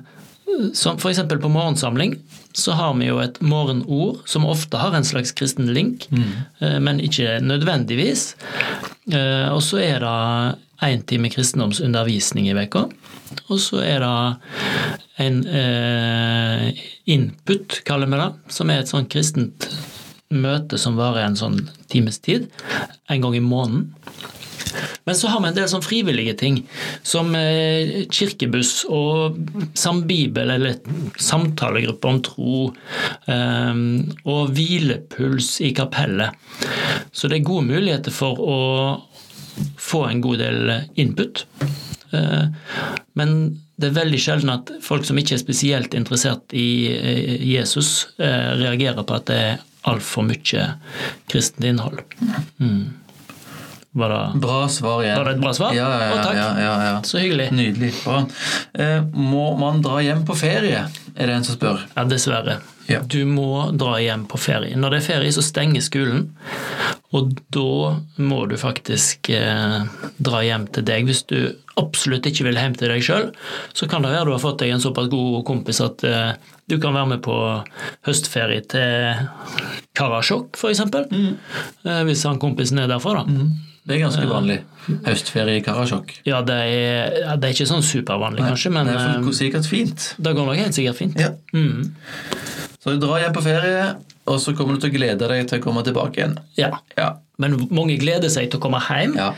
som 0.76 1.00
F.eks. 1.00 1.24
på 1.30 1.50
morgensamling 1.50 2.18
så 2.54 2.76
har 2.78 2.94
vi 2.98 3.08
jo 3.08 3.18
et 3.22 3.40
morgenord 3.42 4.22
som 4.30 4.46
ofte 4.46 4.78
har 4.78 4.94
en 4.94 5.06
slags 5.06 5.34
kristen 5.36 5.72
link, 5.74 6.06
mm. 6.10 6.80
men 6.84 7.00
ikke 7.02 7.40
nødvendigvis. 7.42 8.34
Eh, 9.12 9.48
Og 9.52 9.62
så 9.62 9.82
er 9.82 10.04
det 10.04 10.58
én 10.84 11.02
time 11.06 11.30
kristendomsundervisning 11.30 12.48
i 12.48 12.56
veka. 12.56 12.86
Og 13.48 13.58
så 13.60 13.80
er 13.84 14.04
det 14.04 14.14
en 15.24 15.40
eh, 15.46 16.84
input, 17.06 17.80
kaller 17.86 18.10
vi 18.10 18.20
det, 18.20 18.30
som 18.52 18.70
er 18.70 18.82
et 18.82 18.90
sånn 18.90 19.08
kristent 19.10 19.68
møte 20.34 20.78
som 20.80 20.98
varer 20.98 21.26
en 21.26 21.38
sånn 21.38 21.58
times 21.92 22.18
tid. 22.24 22.48
En 23.10 23.22
gang 23.22 23.36
i 23.36 23.44
måneden. 23.44 23.92
Men 25.04 25.16
så 25.18 25.28
har 25.28 25.42
vi 25.42 25.50
en 25.50 25.56
del 25.56 25.68
sånn 25.68 25.84
frivillige 25.84 26.36
ting, 26.40 26.60
som 27.04 27.34
eh, 27.36 28.04
kirkebuss 28.08 28.86
og 28.88 29.38
sambibel, 29.76 30.54
eller 30.56 30.78
samtalegruppe 31.20 32.08
om 32.08 32.20
tro, 32.24 32.60
eh, 33.28 33.82
og 34.24 34.54
hvilepuls 34.56 35.58
i 35.64 35.74
kapellet. 35.76 36.32
Så 37.12 37.28
det 37.28 37.40
er 37.40 37.50
gode 37.50 37.68
muligheter 37.68 38.14
for 38.14 38.40
å 38.40 38.60
få 39.78 40.06
en 40.08 40.24
god 40.24 40.40
del 40.42 40.72
input. 40.94 41.44
Eh, 42.14 42.46
Men 43.12 43.36
det 43.76 43.90
er 43.90 44.00
veldig 44.00 44.20
sjelden 44.22 44.52
at 44.54 44.72
folk 44.84 45.06
som 45.06 45.18
ikke 45.18 45.36
er 45.36 45.42
spesielt 45.42 45.94
interessert 45.98 46.54
i 46.56 46.90
eh, 46.94 47.38
Jesus, 47.42 48.08
eh, 48.18 48.54
reagerer 48.60 49.02
på 49.02 49.16
at 49.18 49.30
det 49.30 49.38
er 49.50 49.64
altfor 49.90 50.24
mye 50.26 50.68
kristent 51.30 51.66
innhold. 51.68 52.00
Mm. 52.62 52.94
Var 53.94 54.10
det 54.10 54.40
Bra 54.42 54.68
svar 54.68 55.02
igjen. 55.04 55.18
Var 55.18 55.24
det 55.28 55.32
et 55.36 55.42
bra 55.44 55.54
svar? 55.54 55.74
Ja, 55.76 55.86
ja, 55.86 56.06
ja, 56.10 56.22
takk. 56.24 56.36
ja, 56.36 56.48
ja, 56.58 56.74
ja. 56.88 56.94
så 57.06 57.20
hyggelig? 57.22 57.52
Nydelig. 57.54 57.92
Bra. 58.02 58.24
Eh, 58.74 59.02
må 59.14 59.44
man 59.58 59.82
dra 59.84 60.00
hjem 60.02 60.24
på 60.26 60.34
ferie? 60.34 60.80
Er 61.14 61.30
det 61.30 61.36
en 61.36 61.44
som 61.46 61.54
spør. 61.54 61.84
Ja, 61.94 62.02
dessverre. 62.10 62.56
Ja. 62.90 63.00
Du 63.06 63.22
må 63.24 63.68
dra 63.78 63.96
hjem 64.02 64.24
på 64.28 64.38
ferie. 64.42 64.74
Når 64.76 64.96
det 64.96 64.98
er 64.98 65.06
ferie, 65.06 65.32
så 65.32 65.44
stenger 65.46 65.84
skolen. 65.84 66.24
Og 67.14 67.36
da 67.54 67.94
må 68.18 68.40
du 68.50 68.56
faktisk 68.58 69.30
eh, 69.30 69.84
dra 70.18 70.40
hjem 70.42 70.66
til 70.74 70.86
deg. 70.88 71.06
Hvis 71.06 71.22
du 71.30 71.38
absolutt 71.78 72.26
ikke 72.26 72.48
vil 72.48 72.58
hjem 72.58 72.74
til 72.78 72.90
deg 72.90 73.04
sjøl, 73.06 73.28
så 73.78 73.86
kan 73.90 74.02
det 74.02 74.10
være 74.10 74.26
du 74.26 74.32
har 74.34 74.42
fått 74.42 74.58
deg 74.64 74.74
en 74.74 74.82
såpass 74.82 75.06
god 75.12 75.44
kompis 75.46 75.78
at 75.84 76.02
eh, 76.08 76.32
du 76.66 76.80
kan 76.82 76.96
være 76.98 77.12
med 77.14 77.22
på 77.22 77.36
høstferie 78.08 78.66
til 78.74 79.22
Karasjok, 79.94 80.58
f.eks. 80.58 80.82
Mm. 81.14 81.30
Eh, 81.86 82.02
hvis 82.10 82.26
han 82.26 82.42
kompisen 82.42 82.82
er 82.82 82.90
derfra, 82.90 83.22
da. 83.22 83.46
Det 83.84 83.96
er 83.98 84.00
ganske 84.00 84.24
vanlig. 84.28 84.58
Høstferie 85.04 85.58
i 85.58 85.62
Karasjok. 85.64 86.12
Ja, 86.24 86.38
det 86.46 86.56
er, 86.56 87.18
det 87.36 87.48
er 87.50 87.52
ikke 87.52 87.66
sånn 87.68 87.84
supervanlig, 87.84 88.40
kanskje, 88.46 88.72
men 88.72 88.88
Det 88.88 88.94
er 88.96 89.18
eh, 89.18 89.28
sikkert 89.36 89.68
fint. 89.68 90.06
det 90.24 90.32
går 90.36 90.48
nok 90.48 90.60
helt 90.60 90.76
sikkert 90.76 90.96
fint. 91.00 91.20
Ja. 91.20 91.34
Mm. 91.52 91.90
Så 92.80 92.94
du 92.94 93.00
drar 93.04 93.20
hjem 93.20 93.36
på 93.36 93.42
ferie, 93.44 93.84
og 94.28 94.40
så 94.40 94.54
kommer 94.56 94.76
du 94.76 94.84
til 94.84 94.92
å 94.92 94.96
glede 94.96 95.28
deg 95.28 95.48
til 95.50 95.60
å 95.60 95.64
komme 95.64 95.84
tilbake 95.84 96.20
igjen. 96.20 96.38
Ja. 96.60 96.70
Ja. 96.96 97.10
Men 97.40 97.58
mange 97.74 97.96
gleder 98.00 98.32
seg 98.32 98.48
til 98.52 98.60
å 98.60 98.64
komme 98.64 98.80
hjem, 98.88 99.16
Ja. 99.20 99.32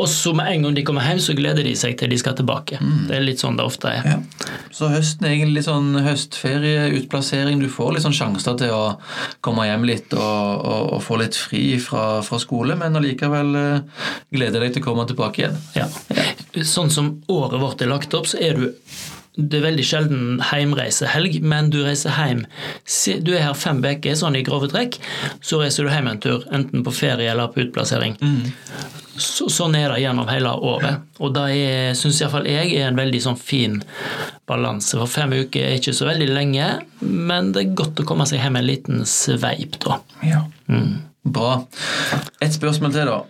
Og 0.00 0.08
så 0.08 0.32
med 0.34 0.48
en 0.48 0.64
gang 0.64 0.74
de 0.74 0.82
kommer 0.88 1.04
hjem, 1.04 1.20
så 1.22 1.34
gleder 1.36 1.66
de 1.66 1.74
seg 1.78 1.94
til 2.00 2.10
de 2.10 2.16
skal 2.18 2.34
tilbake. 2.34 2.78
Det 3.06 3.14
er 3.14 3.22
litt 3.22 3.42
sånn 3.42 3.58
det 3.58 3.66
ofte 3.68 3.92
er. 3.92 4.06
ja. 4.08 4.48
Så 4.72 4.88
høsten 4.88 5.26
er 5.28 5.34
egentlig 5.34 5.60
litt 5.60 5.68
sånn 5.68 5.92
høstferie, 6.02 6.86
utplassering. 6.96 7.60
Du 7.60 7.68
får 7.70 7.92
litt 7.94 8.06
sånn 8.06 8.16
sjanser 8.16 8.56
til 8.58 8.72
å 8.72 8.96
komme 9.44 9.68
hjem 9.68 9.84
litt 9.86 10.16
og, 10.16 10.22
og, 10.22 10.88
og 10.96 11.04
få 11.04 11.20
litt 11.20 11.36
fri 11.38 11.76
fra, 11.82 12.22
fra 12.24 12.40
skole, 12.42 12.74
men 12.80 12.96
allikevel 12.98 13.52
gleder 14.32 14.64
deg 14.64 14.72
til 14.72 14.82
å 14.82 14.88
komme 14.88 15.06
tilbake 15.10 15.44
igjen. 15.44 15.60
Ja. 15.76 15.86
Sånn 16.66 16.90
som 16.90 17.18
året 17.30 17.60
vårt 17.60 17.84
er 17.84 17.92
lagt 17.92 18.16
opp, 18.16 18.32
så 18.32 18.40
er 18.42 18.58
du 18.58 18.66
det 19.36 19.58
er 19.58 19.64
veldig 19.64 19.84
sjelden 19.86 20.40
heimreisehelg, 20.44 21.38
men 21.48 21.70
du 21.72 21.78
reiser 21.86 22.12
hjem. 22.12 22.42
Du 23.24 23.30
er 23.32 23.46
her 23.46 23.54
fem 23.56 23.80
uker, 23.80 24.16
sånn 24.18 24.36
i 24.36 24.42
grove 24.44 24.68
trekk. 24.68 24.98
Så 25.40 25.60
reiser 25.62 25.86
du 25.86 25.92
hjem 25.92 26.10
en 26.10 26.20
tur, 26.20 26.44
enten 26.52 26.84
på 26.84 26.92
ferie 26.92 27.30
eller 27.32 27.48
på 27.52 27.64
utplassering. 27.64 28.18
Så, 29.16 29.48
sånn 29.52 29.76
er 29.76 29.92
det 29.92 30.02
gjennom 30.02 30.28
hele 30.28 30.52
året. 30.52 31.08
Og 31.24 31.32
det 31.36 31.48
syns 31.96 32.20
iallfall 32.20 32.48
jeg 32.48 32.74
er 32.76 32.90
en 32.90 33.00
veldig 33.00 33.22
sånn 33.24 33.40
fin 33.40 33.80
balanse. 34.48 34.96
For 35.00 35.08
fem 35.08 35.32
uker 35.32 35.64
er 35.64 35.80
ikke 35.80 35.96
så 35.96 36.10
veldig 36.10 36.28
lenge, 36.32 36.68
men 37.00 37.52
det 37.56 37.64
er 37.64 37.74
godt 37.80 38.04
å 38.04 38.08
komme 38.08 38.28
seg 38.28 38.44
hjem 38.44 38.60
en 38.60 38.68
liten 38.68 39.04
sveip, 39.08 39.80
da. 39.84 40.02
Ja. 40.28 40.44
Bra. 41.22 41.52
Et 42.42 42.52
spørsmål 42.52 42.96
til, 42.96 43.08
da. 43.08 43.22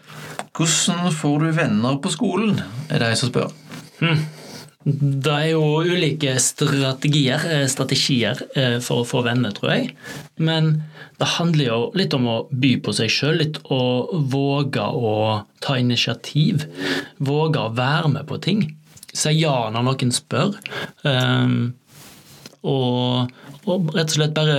Hvordan 0.52 1.14
får 1.14 1.42
du 1.42 1.50
venner 1.56 1.98
på 2.02 2.10
skolen? 2.10 2.58
Er 2.90 3.02
det 3.02 3.14
jeg 3.14 3.22
som 3.22 3.30
spør. 3.30 3.52
Det 4.84 5.30
er 5.30 5.48
jo 5.52 5.82
ulike 5.86 6.34
strategier, 6.42 7.44
eh, 7.46 7.66
strategier 7.70 8.40
eh, 8.58 8.78
for 8.82 9.02
å 9.02 9.06
få 9.06 9.22
venner, 9.26 9.54
tror 9.54 9.74
jeg. 9.76 9.92
Men 10.42 10.72
det 11.20 11.28
handler 11.36 11.68
jo 11.68 11.78
litt 11.98 12.14
om 12.16 12.26
å 12.26 12.36
by 12.50 12.72
på 12.82 12.94
seg 12.98 13.12
sjøl, 13.12 13.38
litt 13.44 13.60
å 13.70 13.82
våge 14.32 14.82
å 14.82 15.14
ta 15.62 15.78
initiativ. 15.78 16.66
Våge 17.22 17.62
å 17.62 17.74
være 17.76 18.10
med 18.16 18.26
på 18.26 18.40
ting. 18.42 18.64
Si 19.12 19.36
ja 19.38 19.68
når 19.70 19.86
noen 19.86 20.12
spør. 20.14 20.56
Um, 21.04 21.74
og, 22.62 23.30
og 23.70 23.92
rett 23.94 24.10
og 24.10 24.16
slett 24.16 24.34
bare 24.36 24.56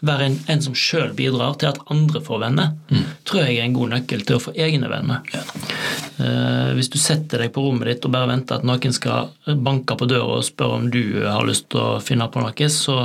være 0.00 0.28
en, 0.28 0.38
en 0.52 0.62
som 0.64 0.76
sjøl 0.78 1.12
bidrar 1.16 1.58
til 1.60 1.70
at 1.72 1.80
andre 1.92 2.22
får 2.24 2.42
venner, 2.44 2.72
tror 3.28 3.44
jeg 3.44 3.58
er 3.58 3.66
en 3.66 3.76
god 3.76 3.92
nøkkel 3.96 4.24
til 4.28 4.38
å 4.38 4.42
få 4.42 4.54
egne 4.56 4.88
venner. 4.92 5.26
Eh, 6.22 6.72
hvis 6.76 6.90
du 6.92 6.98
setter 7.00 7.44
deg 7.44 7.52
på 7.54 7.64
rommet 7.64 7.88
ditt 7.88 8.06
og 8.06 8.14
bare 8.14 8.30
venter 8.30 8.60
at 8.60 8.66
noen 8.68 8.94
skal 8.94 9.32
banke 9.64 9.96
på 9.98 10.08
døra 10.10 10.38
og 10.38 10.46
spørre 10.46 10.80
om 10.80 10.90
du 10.92 11.24
har 11.24 11.46
lyst 11.48 11.70
til 11.72 11.82
å 11.82 12.00
finne 12.04 12.28
på 12.32 12.42
noe, 12.42 12.68
så, 12.72 12.98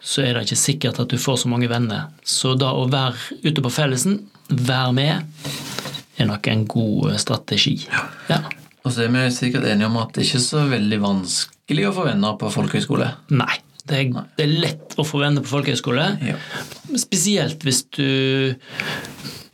så 0.00 0.24
er 0.24 0.34
det 0.34 0.46
ikke 0.46 0.60
sikkert 0.60 1.02
at 1.02 1.12
du 1.12 1.20
får 1.20 1.42
så 1.44 1.52
mange 1.52 1.70
venner. 1.70 2.08
Så 2.24 2.54
da 2.58 2.72
å 2.74 2.86
være 2.92 3.40
ute 3.44 3.64
på 3.64 3.72
fellesen, 3.72 4.22
være 4.48 4.92
med, 4.96 5.50
er 6.20 6.28
nok 6.30 6.48
en 6.52 6.66
god 6.70 7.18
strategi. 7.20 7.78
Ja. 8.30 8.42
Og 8.84 8.92
så 8.92 9.06
er 9.06 9.12
vi 9.14 9.28
sikkert 9.32 9.66
enige 9.68 9.88
om 9.88 9.96
at 10.02 10.14
det 10.14 10.26
ikke 10.26 10.40
er 10.42 10.44
så 10.44 10.64
veldig 10.68 10.98
vanskelig 11.02 11.86
å 11.88 11.94
få 11.96 12.08
venner 12.10 12.36
på 12.40 12.52
folkehøyskole. 12.52 13.08
Nei. 13.32 13.56
Det 13.86 13.98
er, 14.00 14.12
det 14.38 14.44
er 14.46 14.52
lett 14.64 14.94
å 14.96 15.04
få 15.04 15.20
venner 15.20 15.44
på 15.44 15.50
folkehøyskole, 15.58 16.04
Ja. 16.24 16.36
spesielt 16.96 17.60
hvis 17.66 17.82
du, 17.92 18.54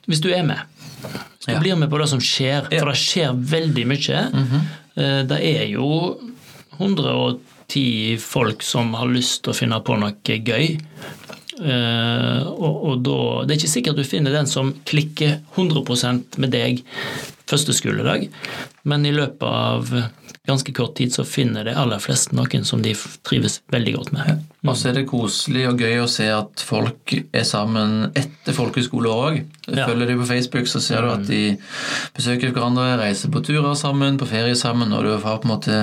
hvis 0.06 0.20
du 0.22 0.28
er 0.30 0.44
med. 0.46 0.60
Hvis 1.02 1.46
du 1.48 1.52
Ja. 1.52 1.58
blir 1.60 1.76
med 1.80 1.90
på 1.90 1.98
det 1.98 2.08
som 2.12 2.20
skjer, 2.20 2.68
for 2.70 2.92
det 2.92 2.98
skjer 3.00 3.34
veldig 3.34 3.86
mye. 3.90 4.20
Eh, 4.96 5.22
Det 5.24 5.40
er 5.40 5.66
jo 5.72 6.18
110 6.78 8.18
folk 8.18 8.62
som 8.62 8.94
har 8.94 9.06
lyst 9.10 9.42
til 9.44 9.52
å 9.52 9.56
finne 9.56 9.80
på 9.84 9.98
noe 9.98 10.12
gøy. 10.22 10.78
Uh, 11.60 12.40
og, 12.56 12.76
og 12.88 13.02
da, 13.04 13.16
Det 13.44 13.52
er 13.52 13.58
ikke 13.60 13.68
sikkert 13.74 13.96
du 13.98 14.04
finner 14.08 14.32
den 14.32 14.46
som 14.48 14.70
klikker 14.88 15.42
100% 15.58 16.38
med 16.40 16.54
deg 16.54 16.78
første 17.50 17.74
skoledag, 17.76 18.28
men 18.88 19.06
i 19.06 19.12
løpet 19.14 19.44
av 19.46 19.90
ganske 20.48 20.72
kort 20.74 20.96
tid 20.98 21.12
så 21.14 21.22
finner 21.28 21.66
de 21.68 21.74
aller 21.76 22.00
fleste 22.02 22.34
noen 22.34 22.64
som 22.66 22.80
de 22.82 22.94
trives 23.28 23.58
veldig 23.70 23.92
godt 23.98 24.12
med. 24.16 24.40
Og 24.66 24.74
så 24.76 24.90
er 24.90 24.96
det 24.98 25.04
koselig 25.10 25.66
og 25.70 25.80
gøy 25.84 26.00
å 26.02 26.08
se 26.10 26.26
at 26.32 26.64
folk 26.64 27.14
er 27.16 27.44
sammen 27.46 28.10
etter 28.18 28.56
folkeskole 28.56 29.12
òg. 29.12 29.38
Ja. 29.68 29.86
Følger 29.86 30.10
de 30.10 30.16
på 30.20 30.26
Facebook, 30.32 30.66
så 30.68 30.80
ser 30.82 31.04
du 31.06 31.12
at 31.12 31.24
de 31.28 31.42
besøker 32.16 32.52
hverandre, 32.56 32.96
reiser 33.00 33.30
på 33.32 33.42
turer 33.46 33.76
sammen, 33.78 34.18
på 34.20 34.28
ferie 34.28 34.56
sammen, 34.58 34.92
og 34.96 35.06
du 35.06 35.12
har 35.14 35.40
på 35.40 35.48
en 35.48 35.54
måte 35.54 35.78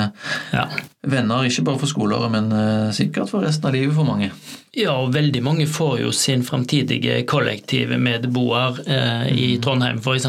Ja. 0.53 0.67
venner 1.07 1.45
ikke 1.47 1.63
bare 1.69 1.79
for 1.79 1.87
skoleåret, 1.93 2.31
men 2.33 2.51
eh, 2.51 2.91
sikkert 2.97 3.31
for 3.31 3.45
resten 3.45 3.69
av 3.69 3.77
livet 3.77 3.95
for 3.95 4.03
mange. 4.09 4.31
Ja, 4.77 4.93
og 5.01 5.13
veldig 5.15 5.39
mange 5.41 5.65
får 5.65 6.01
jo 6.03 6.11
sin 6.13 6.43
framtidige 6.45 7.21
kollektive 7.29 7.97
medboer 7.97 8.77
eh, 8.85 9.29
i 9.33 9.47
Trondheim 9.63 9.97
f.eks. 10.03 10.27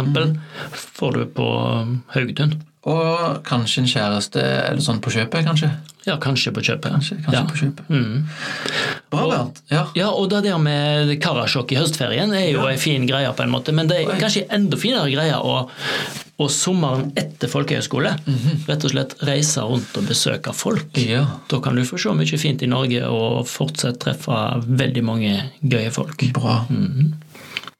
Får 0.96 1.12
du 1.18 1.24
på 1.34 1.46
Haugtun. 2.14 2.58
Og 2.88 3.40
kanskje 3.46 3.82
en 3.82 3.90
kjæreste 3.90 4.42
eller 4.42 4.82
sånn 4.84 5.00
på 5.02 5.12
kjøpet, 5.12 5.44
kanskje. 5.44 5.72
Ja, 6.06 6.14
kanskje 6.22 6.52
på 6.56 6.62
kjøpet. 6.64 6.92
Kanskje, 6.94 7.18
kanskje 7.24 7.40
ja. 7.40 7.48
på 7.48 7.58
kjøpet. 7.58 7.90
Mm. 7.90 8.22
Bra, 9.12 9.26
Bernt. 9.28 9.60
Ja. 9.72 9.82
Ja, 9.98 10.08
og 10.14 10.30
det 10.32 10.44
der 10.46 10.60
med 10.62 11.12
Karasjok 11.20 11.74
i 11.74 11.78
høstferien 11.80 12.32
er 12.36 12.48
jo 12.52 12.64
en 12.68 12.80
fin 12.80 13.04
greie 13.08 13.28
på 13.34 13.44
en 13.44 13.52
måte, 13.52 13.74
men 13.76 13.90
det 13.90 14.00
er 14.04 14.22
kanskje 14.22 14.46
enda 14.54 14.78
finere 14.80 15.10
greie 15.12 15.36
å, 15.36 15.58
og 16.38 16.50
sommeren 16.54 17.10
etter 17.18 17.50
folkehøyskole 17.50 18.14
rett 18.68 18.86
og 18.86 18.92
slett 18.94 19.16
reise 19.26 19.64
rundt 19.66 19.96
og 19.98 20.08
besøke 20.08 20.54
folk. 20.56 20.96
ja. 21.02 21.26
Da 21.50 21.60
kan 21.64 21.76
du 21.76 21.84
få 21.88 21.98
se 22.00 22.14
mye 22.14 22.40
fint 22.40 22.62
i 22.62 22.70
Norge 22.70 23.04
og 23.10 23.42
fortsatt 23.50 24.00
treffe 24.04 24.38
veldig 24.68 25.04
mange 25.04 25.34
gøye 25.60 25.90
folk. 25.92 26.28
Bra. 26.36 26.62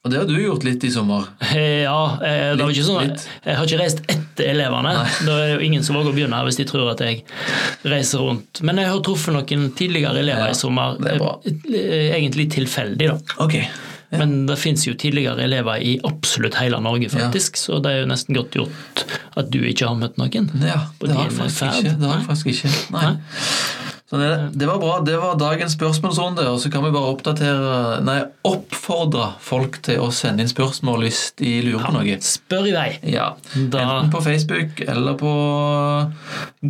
Og 0.06 0.12
det 0.12 0.18
har 0.20 0.28
du 0.30 0.36
gjort 0.38 0.62
litt 0.64 0.84
i 0.86 0.90
sommer. 0.94 1.24
Eh, 1.50 1.82
Ja, 1.82 2.18
eh, 2.22 2.54
det 2.56 2.62
var 2.62 2.70
ikke 2.70 2.84
sånn 2.86 3.08
Litt, 3.08 3.24
Jeg 3.44 3.56
har 3.58 3.66
ikke 3.66 3.80
reist 3.80 3.98
etter 4.08 4.46
elevene. 4.52 4.92
Da 5.26 5.34
er 5.42 5.50
jo 5.56 5.58
ingen 5.66 5.82
som 5.82 5.96
våger 5.98 6.12
å 6.12 6.14
begynne 6.14 6.38
her 6.38 6.46
hvis 6.46 6.60
de 6.60 6.64
tror 6.70 6.92
at 6.92 7.02
jeg 7.02 7.24
reiser 7.84 8.22
rundt. 8.22 8.62
Men 8.62 8.78
jeg 8.78 8.86
har 8.92 9.00
truffet 9.02 9.34
noen 9.34 9.72
tidligere 9.74 10.22
elever 10.22 10.46
Ja, 10.46 10.54
i 10.54 10.58
sommer. 10.58 10.96
det 11.02 11.16
er 11.16 11.18
bra. 11.18 11.34
eh, 11.44 12.14
Egentlig 12.14 12.48
tilfeldig, 12.54 13.08
da. 13.10 13.18
Ok. 13.42 13.58
Men 14.10 14.46
det 14.46 14.56
fins 14.56 14.86
jo 14.86 14.94
tidligere 14.94 15.42
elever 15.44 15.82
i 15.84 15.98
absolutt 16.08 16.54
hele 16.54 16.78
Norge, 16.80 17.10
faktisk. 17.12 17.58
Så 17.60 17.82
det 17.82 17.90
er 17.92 17.98
jo 18.00 18.06
nesten 18.08 18.34
godt 18.38 18.54
gjort 18.56 19.04
at 19.36 19.50
du 19.50 19.58
ikke 19.60 19.84
har 19.90 19.98
møtt 19.98 20.16
noen. 20.16 20.48
Ja, 20.62 20.86
det 21.02 21.10
har 21.12 21.26
jeg 21.26 21.34
din 21.34 21.38
faktisk 21.42 21.82
ikke. 21.82 21.98
Det 21.98 22.08
Nei. 22.08 22.22
faktisk. 22.24 22.90
Nei. 22.94 23.16
Er 24.08 24.20
det. 24.22 24.36
det 24.56 24.66
var 24.70 24.78
bra. 24.80 24.92
Det 25.04 25.18
var 25.20 25.34
dagens 25.36 25.74
spørsmålsrunde. 25.76 26.46
Og 26.48 26.60
så 26.62 26.70
kan 26.72 26.80
vi 26.86 26.90
bare 26.94 27.10
oppdatere 27.12 27.98
Nei, 28.06 28.22
oppfordre 28.48 29.34
folk 29.44 29.76
til 29.84 30.00
å 30.00 30.06
sende 30.16 30.40
inn 30.40 30.48
spørsmål 30.48 31.04
hvis 31.04 31.18
de 31.36 31.50
lurer 31.66 31.84
på 31.84 31.92
noe. 31.98 32.14
Spør 32.24 32.70
i 32.70 32.72
vei. 32.72 32.86
Ja. 33.04 33.26
Da- 33.68 33.82
Enten 33.84 34.08
på 34.14 34.22
Facebook 34.24 34.80
eller 34.86 35.18
på 35.20 35.34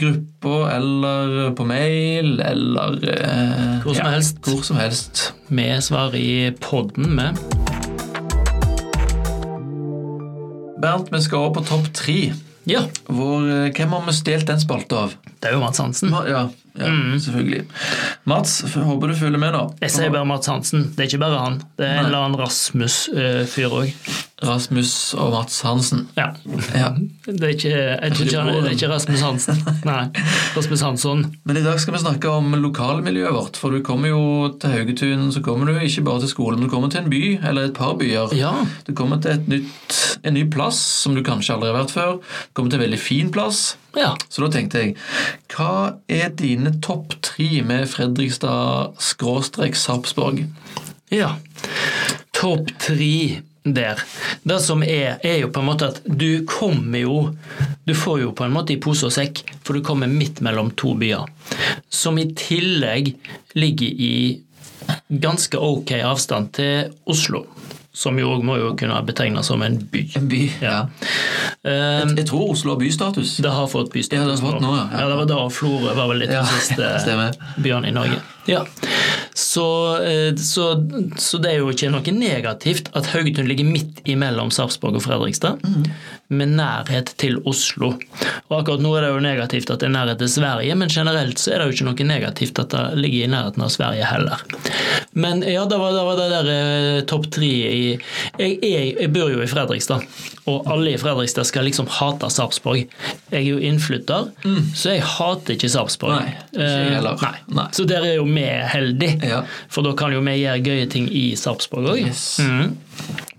gruppa 0.02 0.56
eller 0.74 1.52
på 1.54 1.68
mail 1.70 2.40
eller 2.42 2.98
eh, 3.14 3.78
Hvor 3.86 3.94
som 3.94 4.02
ja, 4.08 4.10
helst. 4.16 4.42
Hvor 4.42 4.66
som 4.66 4.82
helst. 4.82 5.28
Vi 5.48 5.68
svarer 5.86 6.18
i 6.18 6.50
podden 6.58 7.14
med 7.14 7.38
Bernt, 10.78 11.08
vi 11.10 11.18
skal 11.24 11.38
over 11.46 11.56
på 11.58 11.64
topp 11.66 11.88
tre. 11.94 12.18
Ja, 12.68 12.82
Hvor, 13.08 13.40
eh, 13.48 13.70
hvem 13.74 13.94
har 13.96 14.04
vi 14.06 14.12
stjålet 14.14 14.46
den 14.46 14.60
spalta 14.60 15.04
av? 15.06 15.14
Det 15.38 15.50
er 15.50 15.54
jo 15.54 15.62
Mats 15.62 15.78
Hansen. 15.78 16.14
Ja, 16.26 16.48
Ja, 16.78 16.86
mm. 16.86 17.20
selvfølgelig. 17.20 17.64
Mats, 18.24 18.60
håper 18.74 19.10
du 19.10 19.14
følger 19.18 19.40
med 19.40 19.54
da. 19.56 19.64
Jeg 19.82 19.90
sier 19.90 20.12
bare 20.14 20.26
Mats 20.28 20.46
Hansen. 20.46 20.88
Det 20.94 21.04
er 21.04 21.10
ikke 21.10 21.20
bare 21.24 21.38
han. 21.42 21.60
Det 21.78 21.86
er 21.86 21.96
en 21.98 22.08
eller 22.08 22.26
annen 22.26 22.38
Rasmus-fyr 22.38 23.74
òg. 23.74 23.94
Rasmus 24.46 24.92
og 25.18 25.32
Mats 25.34 25.56
Hansen. 25.66 26.04
Ja. 26.14 26.28
Ja. 26.76 26.92
Det 27.26 27.34
er 27.34 27.54
ikke, 27.56 27.72
tror 28.14 28.28
ikke, 28.28 28.44
det 28.46 28.70
er 28.70 28.76
ikke 28.76 28.90
Rasmus 28.92 29.24
Hansen. 29.26 29.58
Nei. 29.88 30.04
Rasmus 30.54 30.84
Hansson. 30.86 31.24
Men 31.48 31.58
i 31.58 31.64
dag 31.66 31.80
skal 31.82 31.96
vi 31.96 32.02
snakke 32.04 32.30
om 32.30 32.54
lokalmiljøet 32.62 33.34
vårt. 33.34 33.58
For 33.58 33.74
du 33.74 33.82
kommer 33.82 34.12
jo 34.12 34.22
til 34.62 34.76
Haugetun, 34.76 35.32
så 35.34 35.42
kommer 35.42 35.66
du 35.66 35.74
ikke 35.82 36.06
bare 36.06 36.22
til 36.22 36.30
skolen, 36.30 36.60
men 36.62 36.70
du 36.70 36.74
kommer 36.74 36.94
til 36.94 37.02
en 37.02 37.10
by, 37.10 37.24
eller 37.42 37.72
et 37.72 37.74
par 37.78 37.98
byer. 37.98 38.36
Ja. 38.38 38.54
Du 38.86 38.94
kommer 38.94 39.18
til 39.24 39.34
et 39.34 39.50
nytt, 39.50 39.98
en 40.22 40.38
ny 40.38 40.46
plass 40.52 40.78
som 41.02 41.18
du 41.18 41.24
kanskje 41.26 41.56
aldri 41.56 41.72
har 41.72 41.80
vært 41.80 41.96
før. 41.96 42.16
Du 42.22 42.54
kommer 42.54 42.70
til 42.70 42.78
en 42.78 42.86
veldig 42.86 43.02
fin 43.02 43.34
plass. 43.34 43.72
Ja. 43.96 44.12
Så 44.28 44.44
da 44.44 44.50
tenkte 44.52 44.82
jeg, 44.82 44.96
hva 45.54 45.98
er 46.10 46.32
dine 46.36 46.74
topp 46.84 47.16
tre 47.24 47.62
med 47.66 47.88
Fredrikstad 47.90 48.98
skråstrek 49.02 49.78
Sarpsborg? 49.78 50.44
Ja. 51.14 51.36
Topp 52.36 52.72
tre 52.82 53.40
der. 53.68 54.00
Det 54.42 54.58
som 54.64 54.82
er, 54.82 55.18
er 55.24 55.40
jo 55.42 55.50
på 55.52 55.62
en 55.62 55.68
måte 55.68 55.90
at 55.92 56.00
du 56.06 56.44
kommer 56.48 57.02
jo 57.02 57.16
Du 57.84 57.94
får 57.96 58.20
jo 58.22 58.32
på 58.36 58.44
en 58.44 58.52
måte 58.52 58.74
i 58.74 58.80
pose 58.80 59.08
og 59.08 59.14
sekk, 59.14 59.40
for 59.64 59.72
du 59.72 59.84
kommer 59.84 60.10
midt 60.12 60.42
mellom 60.44 60.74
to 60.76 60.92
byer. 60.98 61.24
Som 61.88 62.18
i 62.20 62.26
tillegg 62.36 63.14
ligger 63.56 63.88
i 63.88 64.12
ganske 65.08 65.56
ok 65.56 65.94
avstand 66.04 66.52
til 66.58 66.92
Oslo. 67.08 67.46
Som 67.94 68.18
jo 68.20 68.28
òg 68.30 68.44
må 68.46 68.56
jo 68.60 68.72
kunne 68.78 68.98
betegnes 69.06 69.48
som 69.50 69.62
en 69.64 69.78
by. 69.92 70.04
En 70.20 70.28
by, 70.30 70.42
ja. 70.62 70.78
Eh, 71.64 72.04
Jeg 72.16 72.26
tror 72.28 72.52
Oslo 72.52 72.74
har 72.74 72.80
bystatus. 72.80 73.36
det 73.42 73.50
har 73.50 73.66
fått 73.66 73.92
bystatus. 73.92 74.18
Ja, 74.18 74.26
det 74.26 74.38
har 74.38 74.52
fått 74.52 74.62
nå, 74.62 74.74
ja. 74.76 74.88
ja. 74.92 75.08
det 75.08 75.16
var 75.22 75.30
da 75.30 75.48
Florø 75.50 75.94
var 75.94 76.08
vel 76.12 76.22
litt 76.24 76.32
Ja, 76.34 76.44
den 76.44 76.60
siste 76.60 77.30
byen 77.62 77.84
i 77.88 77.94
Norge. 77.94 78.20
Ja. 78.48 78.64
Så, 79.38 79.64
eh, 80.02 80.34
så, 80.36 80.64
så 81.16 81.38
det 81.38 81.52
er 81.52 81.60
jo 81.60 81.70
ikke 81.70 81.90
noe 81.92 82.14
negativt 82.14 82.88
at 82.98 83.10
Haugetun 83.12 83.46
ligger 83.46 83.68
midt 83.68 84.00
imellom 84.08 84.50
Sarpsborg 84.54 84.98
og 84.98 85.04
Fredrikstad, 85.04 85.60
med 86.28 86.56
nærhet 86.58 87.14
til 87.20 87.38
Oslo. 87.48 87.94
Og 88.48 88.54
akkurat 88.58 88.82
nå 88.84 88.90
er 88.96 89.06
det 89.06 89.12
jo 89.14 89.20
negativt 89.24 89.70
at 89.72 89.80
det 89.80 89.88
er 89.88 89.94
nærhet 89.94 90.18
til 90.20 90.32
Sverige, 90.32 90.74
men 90.80 90.90
generelt 90.92 91.40
så 91.40 91.54
er 91.54 91.62
det 91.62 91.68
jo 91.68 91.76
ikke 91.76 91.86
noe 91.88 92.08
negativt 92.08 92.60
at 92.64 92.74
det 92.74 92.82
ligger 92.98 93.28
i 93.28 93.30
nærheten 93.32 93.64
av 93.64 93.72
Sverige 93.72 94.08
heller. 94.10 94.42
Men 95.18 95.40
ja, 95.46 95.64
det 95.70 95.78
var 95.80 95.94
det, 95.96 96.02
var 96.08 96.18
det 96.18 96.28
der 96.34 96.50
eh, 96.54 97.04
topp 97.08 97.30
tre 97.34 97.48
i 97.48 97.84
jeg, 97.94 98.58
jeg, 98.62 98.90
jeg 98.98 99.12
bor 99.14 99.30
jo 99.32 99.40
i 99.44 99.48
Fredrikstad, 99.50 100.04
og 100.50 100.68
alle 100.70 100.96
i 100.96 101.00
Fredrikstad 101.00 101.48
skal 101.48 101.66
liksom 101.68 101.88
hate 101.98 102.28
Sarpsborg. 102.32 102.84
Jeg 103.30 103.38
er 103.38 103.46
jo 103.46 103.62
innflytter, 103.70 104.28
så 104.76 104.94
jeg 104.96 105.04
hater 105.04 105.56
ikke 105.56 105.70
Sarpsborg. 105.72 106.18
Nei, 106.18 106.36
ikke 106.52 106.68
heller. 106.98 107.16
Eh, 107.16 107.24
nei. 107.24 107.56
Nei. 107.62 107.68
Så 107.76 107.86
der 107.88 108.04
er 108.06 108.18
jo 108.18 108.26
vi 108.38 108.44
heldige, 108.72 109.18
Ja. 109.28 109.42
for 109.68 109.82
da 109.86 109.92
kan 109.98 110.12
jo 110.14 110.20
vi 110.24 110.38
gjøre 110.44 110.62
gøye 110.64 110.88
ting 110.90 111.08
i 111.12 111.34
Sarpsborg 111.36 111.90
òg. 111.92 112.04
Yes. 112.06 112.38
Mm. 112.40 112.76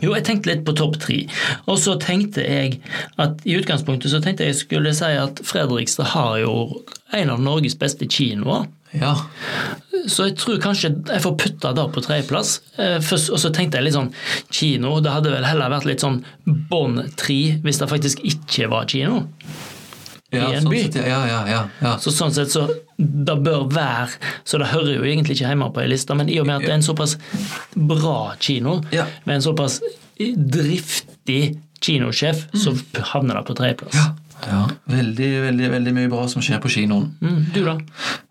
Jo, 0.02 0.14
jeg 0.16 0.24
tenkte 0.28 0.52
litt 0.54 0.66
på 0.68 0.76
topp 0.80 1.00
tre. 1.04 1.22
Og 1.68 1.78
så 1.82 1.98
tenkte 2.00 2.44
jeg 2.46 2.80
at 3.20 3.42
i 3.46 3.58
utgangspunktet 3.60 4.12
så 4.14 4.22
tenkte 4.24 4.46
jeg 4.48 4.56
skulle 4.56 4.94
si 4.96 5.10
at 5.20 5.42
Fredrikstad 5.44 6.12
har 6.14 6.38
jo 6.44 6.54
en 7.18 7.30
av 7.34 7.40
Norges 7.44 7.76
beste 7.80 8.08
kinoer. 8.08 8.68
Ja. 8.96 9.12
Så 10.10 10.26
jeg 10.30 10.38
tror 10.40 10.58
kanskje 10.64 10.90
jeg 11.12 11.22
får 11.22 11.36
putta 11.38 11.74
det 11.78 11.84
på 11.94 12.02
tredjeplass. 12.02 12.56
Eh, 12.80 12.98
først- 13.04 13.30
Og 13.30 13.38
så 13.44 13.52
tenkte 13.54 13.78
jeg 13.78 13.84
litt 13.84 13.94
sånn 13.94 14.14
kino. 14.50 15.00
Det 15.02 15.12
hadde 15.12 15.30
vel 15.36 15.44
heller 15.46 15.70
vært 15.70 15.86
litt 15.86 16.00
sånn 16.02 16.24
bånn 16.48 17.12
tre 17.16 17.60
hvis 17.62 17.78
det 17.80 17.90
faktisk 17.92 18.24
ikke 18.24 18.70
var 18.72 18.86
kino. 18.86 19.28
Ja 20.36 20.50
I 20.50 20.58
en 20.60 20.68
sånn 20.68 20.74
by. 20.74 20.82
sett, 20.86 21.00
ja, 21.10 21.20
ja, 21.28 21.40
ja, 21.50 21.62
ja. 21.82 21.96
Så 22.02 22.14
sånn 22.14 22.34
sett 22.36 22.52
så 22.54 22.68
det 23.00 23.36
bør 23.42 23.64
være 23.72 24.18
Så 24.44 24.60
det 24.62 24.68
hører 24.74 24.92
jo 24.98 25.06
egentlig 25.08 25.38
ikke 25.38 25.48
hjemme 25.50 25.70
på 25.74 25.82
ei 25.82 25.90
liste, 25.90 26.16
men 26.18 26.30
i 26.30 26.38
og 26.42 26.50
med 26.50 26.60
at 26.60 26.68
det 26.68 26.74
er 26.74 26.80
en 26.82 26.86
såpass 26.86 27.16
bra 27.74 28.36
kino, 28.44 28.80
med 28.92 29.36
en 29.40 29.46
såpass 29.46 29.80
driftig 30.20 31.60
kinosjef, 31.82 32.44
så 32.60 32.74
havner 33.14 33.40
det 33.40 33.46
på 33.48 33.56
tredjeplass. 33.56 33.96
ja. 33.96 34.10
ja. 34.50 34.66
Veldig, 34.92 35.30
veldig, 35.46 35.70
veldig 35.72 35.94
mye 35.96 36.10
bra 36.12 36.26
som 36.32 36.44
skjer 36.44 36.60
på 36.64 36.72
kinoen. 36.74 37.14
Mm, 37.24 37.40
du, 37.56 37.62
da? 37.64 37.78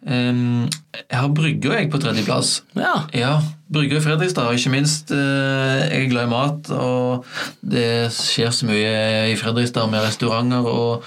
Ehm, 0.08 0.68
jeg 0.98 1.20
har 1.20 1.28
Brygga 1.36 1.76
jeg 1.76 1.90
på 1.92 2.00
tredjeplass. 2.00 2.62
Ja. 2.78 2.94
Ja, 3.14 3.32
Brygga 3.68 3.98
i 3.98 4.00
Fredrikstad. 4.00 4.48
og 4.48 4.56
Ikke 4.56 4.72
minst 4.72 5.10
uh, 5.12 5.84
jeg 5.84 6.06
er 6.06 6.08
glad 6.08 6.28
i 6.28 6.30
mat, 6.32 6.70
og 6.72 7.26
det 7.60 8.08
skjer 8.16 8.52
så 8.54 8.68
mye 8.68 8.92
i 9.28 9.36
Fredrikstad 9.36 9.90
med 9.92 10.06
restauranter 10.06 10.64
og 10.64 11.04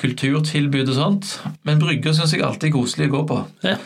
kulturtilbud 0.00 0.90
og 0.90 0.96
sånt. 0.96 1.36
Men 1.68 1.78
Brygga 1.82 2.14
syns 2.16 2.34
jeg 2.34 2.42
alltid 2.46 2.72
er 2.72 2.74
koselig 2.74 3.10
å 3.10 3.14
gå 3.14 3.22
på. 3.30 3.44
ja. 3.68 3.78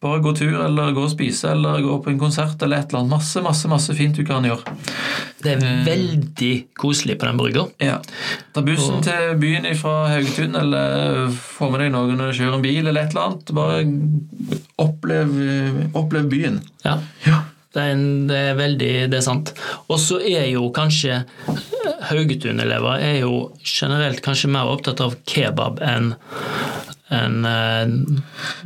Bare 0.00 0.22
gå 0.24 0.32
tur, 0.32 0.54
eller 0.64 0.94
gå 0.96 1.02
og 1.04 1.10
spise, 1.12 1.50
eller 1.52 1.82
gå 1.84 1.98
på 2.00 2.08
en 2.12 2.20
konsert 2.20 2.62
eller 2.64 2.80
et 2.80 2.92
eller 2.92 3.02
annet. 3.02 3.12
Masse, 3.18 3.42
masse, 3.44 3.68
masse 3.68 3.96
fint 3.96 4.16
du 4.16 4.24
kan 4.24 4.44
gjøre. 4.48 4.76
Det 5.44 5.56
er 5.56 5.82
veldig 5.84 6.52
koselig 6.80 7.18
på 7.20 7.28
den 7.28 7.40
brygga. 7.40 7.66
Ja. 7.84 7.98
Ta 8.54 8.64
bussen 8.64 9.04
til 9.04 9.34
byen 9.40 9.68
fra 9.76 10.08
Haugetun, 10.12 10.56
eller 10.56 11.28
få 11.32 11.68
med 11.72 11.84
deg 11.84 11.92
noen 11.92 12.20
og 12.28 12.32
kjøre 12.36 12.56
en 12.56 12.64
bil, 12.64 12.80
eller 12.86 13.02
et 13.02 13.12
eller 13.12 13.26
annet. 13.26 13.52
Bare 13.56 13.82
opplev, 14.80 15.32
opplev 15.94 16.28
byen. 16.32 16.60
Ja. 16.84 16.98
Ja. 17.26 17.42
Det 17.70 17.78
er, 17.78 17.92
en, 17.94 18.06
det 18.26 18.38
er 18.48 18.56
veldig 18.58 18.92
Det 19.12 19.18
er 19.20 19.22
sant. 19.22 19.52
Og 19.86 20.00
så 20.02 20.18
er 20.26 20.48
jo 20.50 20.72
kanskje 20.74 21.20
Haugetun-elever 22.08 22.98
er 22.98 23.20
jo 23.20 23.52
generelt 23.62 24.18
kanskje 24.24 24.50
mer 24.50 24.72
opptatt 24.72 25.02
av 25.04 25.14
kebab 25.28 25.78
enn 25.84 26.14
en, 27.10 27.44
en, 27.44 27.94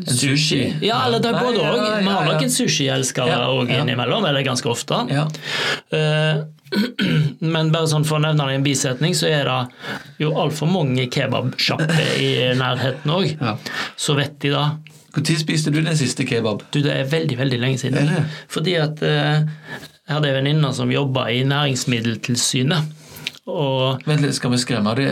sushi. 0.05 0.75
Ja, 0.85 0.99
eller 1.07 1.23
det 1.25 1.31
er 1.33 1.39
både 1.41 1.63
ja, 1.63 1.71
òg. 1.71 1.79
ja, 1.81 2.01
Vi 2.01 2.11
har 2.13 2.27
nok 2.29 2.43
en 2.45 2.53
sushielskere 2.53 3.39
òg 3.49 3.73
innimellom, 3.73 4.27
eller 4.29 4.45
ganske 4.45 4.69
ofte. 4.69 4.99
Ja. 5.09 5.25
Eh, 5.97 6.43
Men 7.55 7.71
bare 7.73 7.89
sånn 7.91 8.05
for 8.07 8.19
å 8.19 8.25
nevne 8.25 8.49
det 8.49 8.57
i 8.57 8.59
en 8.59 8.67
bisetning, 8.67 9.15
så 9.17 9.29
er 9.31 9.49
det 9.49 10.25
jo 10.25 10.35
altfor 10.41 10.71
mange 10.71 11.07
kebabsjapper 11.13 12.19
i 12.21 12.31
nærheten 12.59 13.15
òg. 13.15 13.31
Ja. 13.39 13.57
Så 13.97 14.17
vet 14.19 14.37
de 14.45 14.53
da 14.55 14.67
Når 15.15 15.25
spiste 15.39 15.71
du 15.71 15.81
den 15.81 15.97
siste 15.97 16.27
kebab? 16.27 16.65
Du, 16.75 16.81
det 16.83 16.91
er 16.93 17.05
veldig, 17.11 17.39
veldig 17.39 17.61
lenge 17.63 17.79
siden. 17.79 17.99
Er 18.03 18.11
det? 18.11 18.25
Fordi 18.51 18.75
at 18.83 19.03
eh, 19.07 19.45
jeg 20.09 20.17
hadde 20.17 20.29
en 20.33 20.39
venninne 20.41 20.73
som 20.75 20.91
jobba 20.93 21.29
i 21.31 21.45
Næringsmiddeltilsynet. 21.47 22.93
Og 23.47 24.01
Vent 24.09 24.23
litt, 24.25 24.35
skal 24.35 24.51
vi 24.55 24.59
skremme 24.63 24.95
dem 24.97 25.11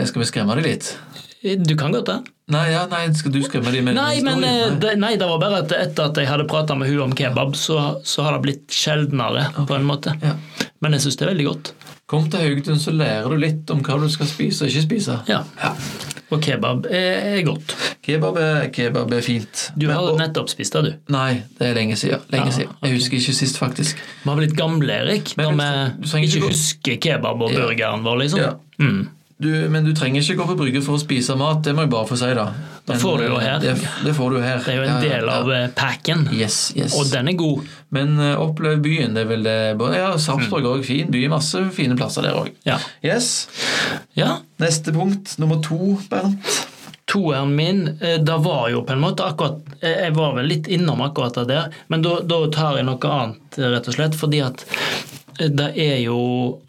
de 0.59 0.67
litt? 0.67 0.95
du 1.43 1.75
kan 1.75 1.91
godt 1.91 2.07
det. 2.07 2.19
Nei, 2.53 2.65
ja, 2.71 2.85
nei, 2.91 3.05
skal 3.15 3.31
du 3.31 3.39
skremme 3.43 3.71
dem 3.71 3.85
med 3.87 3.95
Nei, 3.95 4.17
en 4.19 4.25
men 4.27 4.43
historie? 4.43 4.65
eh, 4.67 4.77
det, 4.83 4.91
nei, 4.99 5.13
det 5.19 5.27
var 5.27 5.39
bare 5.39 5.61
at 5.63 5.71
etter 5.75 6.09
at 6.09 6.17
jeg 6.19 6.27
hadde 6.27 6.45
prata 6.51 6.75
med 6.75 6.89
hun 6.91 7.01
om 7.09 7.15
kebab, 7.15 7.55
så, 7.59 7.77
så 8.07 8.25
har 8.25 8.35
det 8.37 8.43
blitt 8.45 8.75
sjeldnere, 8.75 9.45
på 9.67 9.75
en 9.77 9.87
måte. 9.87 10.15
Ja. 10.23 10.35
Men 10.83 10.95
jeg 10.97 11.05
syns 11.05 11.19
det 11.19 11.27
er 11.27 11.31
veldig 11.33 11.47
godt. 11.47 11.73
Kom 12.11 12.27
til 12.31 12.43
Haugetun, 12.43 12.79
så 12.83 12.91
lærer 12.95 13.31
du 13.31 13.39
litt 13.39 13.71
om 13.71 13.79
hva 13.83 13.95
du 14.01 14.09
skal 14.11 14.27
spise 14.27 14.65
og 14.65 14.71
ikke 14.73 14.85
spise. 14.89 15.19
Ja. 15.31 15.43
Ja. 15.63 15.71
Og 16.31 16.41
kebab 16.41 16.85
er, 16.89 17.41
godt. 17.45 17.75
Kebab 18.03 18.37
er, 18.37 18.67
kebab 18.73 19.11
er 19.13 19.21
fint. 19.21 19.71
Du 19.79 19.85
Men- 19.87 19.95
har 19.95 20.01
og- 20.11 20.17
nettopp 20.19 20.49
spist 20.49 20.73
det, 20.73 20.83
du. 20.83 20.93
Nei, 21.13 21.41
det 21.59 21.67
er 21.67 21.73
lenge 21.73 21.95
siden. 21.95 22.19
Lenge 22.31 22.45
Ja, 22.45 22.51
siden. 22.51 22.69
Jeg 22.83 22.91
husker 22.93 23.17
ikke 23.17 23.33
sist, 23.33 23.57
faktisk. 23.57 23.95
Vi 24.23 24.29
har 24.29 24.35
blitt 24.35 24.55
gamle, 24.57 24.93
Erik, 24.93 25.35
når 25.37 25.51
vi 25.51 26.23
ikke 26.23 26.37
ikke 26.37 26.47
husker 26.47 26.95
kebab 26.97 27.41
og 27.41 27.51
burgeren 27.51 28.03
vår, 28.03 28.17
liksom. 28.23 28.39
Ja. 28.39 28.51
Mm. 28.79 29.09
Du, 29.43 29.49
men 29.73 29.83
du 29.85 29.91
trenger 29.97 30.23
ikke 30.23 30.37
gå 30.39 30.45
på 30.53 30.55
brygge 30.63 30.81
for 30.85 30.95
å 30.97 31.01
spise 31.01 31.35
mat, 31.39 31.61
det 31.65 31.73
må 31.75 31.83
jeg 31.85 31.91
bare 31.93 32.07
få 32.09 32.17
si, 32.19 32.29
da. 32.37 32.45
Men, 32.53 32.81
da 32.89 32.97
får 32.99 33.21
du 33.21 33.25
jo 33.27 33.37
eh, 33.37 33.43
her. 33.45 33.59
Det, 33.63 33.73
det 34.07 34.13
får 34.17 34.33
du 34.33 34.39
her. 34.43 34.57
Det 34.65 34.73
er 34.73 34.79
jo 34.79 34.83
en 34.87 34.89
Ja, 34.91 34.95
ja, 34.97 35.03
del 35.05 35.29
ja. 35.29 35.37
av 35.39 35.51
eh, 35.55 35.67
packen, 35.77 36.25
Yes, 36.35 36.57
yes. 36.75 36.95
og 36.99 37.11
den 37.13 37.31
er 37.31 37.37
god. 37.39 37.69
Men 37.95 38.15
uh, 38.19 38.33
opplev 38.43 38.81
byen. 38.83 39.13
det 39.15 39.23
er 39.25 39.29
vel 39.29 39.43
det. 39.47 39.57
Ja, 39.99 40.09
Sarpsborg 40.19 40.65
òg. 40.71 40.83
Fin 40.87 41.11
by. 41.13 41.21
Masse 41.31 41.61
fine 41.77 41.95
plasser 41.99 42.25
der 42.25 42.39
òg. 42.39 42.49
Ja. 42.67 42.79
Yes. 43.05 43.47
ja. 44.19 44.39
Neste 44.63 44.91
punkt, 44.95 45.37
nummer 45.39 45.61
to, 45.63 45.97
Bernt. 46.11 46.55
Toeren 47.11 47.51
min, 47.55 47.85
eh, 48.01 48.17
det 48.23 48.37
var 48.45 48.69
jo 48.71 48.81
på 48.87 48.93
en 48.95 49.01
måte 49.03 49.25
akkurat 49.27 49.59
eh, 49.83 50.05
Jeg 50.05 50.13
var 50.15 50.37
vel 50.37 50.47
litt 50.47 50.69
innom 50.71 51.01
akkurat 51.03 51.35
det 51.35 51.49
der, 51.51 51.73
men 51.91 52.01
da, 52.05 52.13
da 52.23 52.37
tar 52.47 52.77
jeg 52.79 52.87
noe 52.87 53.09
annet, 53.11 53.57
eh, 53.59 53.67
rett 53.75 53.89
og 53.91 53.97
slett. 53.97 54.15
Fordi 54.17 54.39
at 54.45 54.63
eh, 54.63 55.12
det 55.39 55.69
er 55.79 55.97
jo 56.03 56.17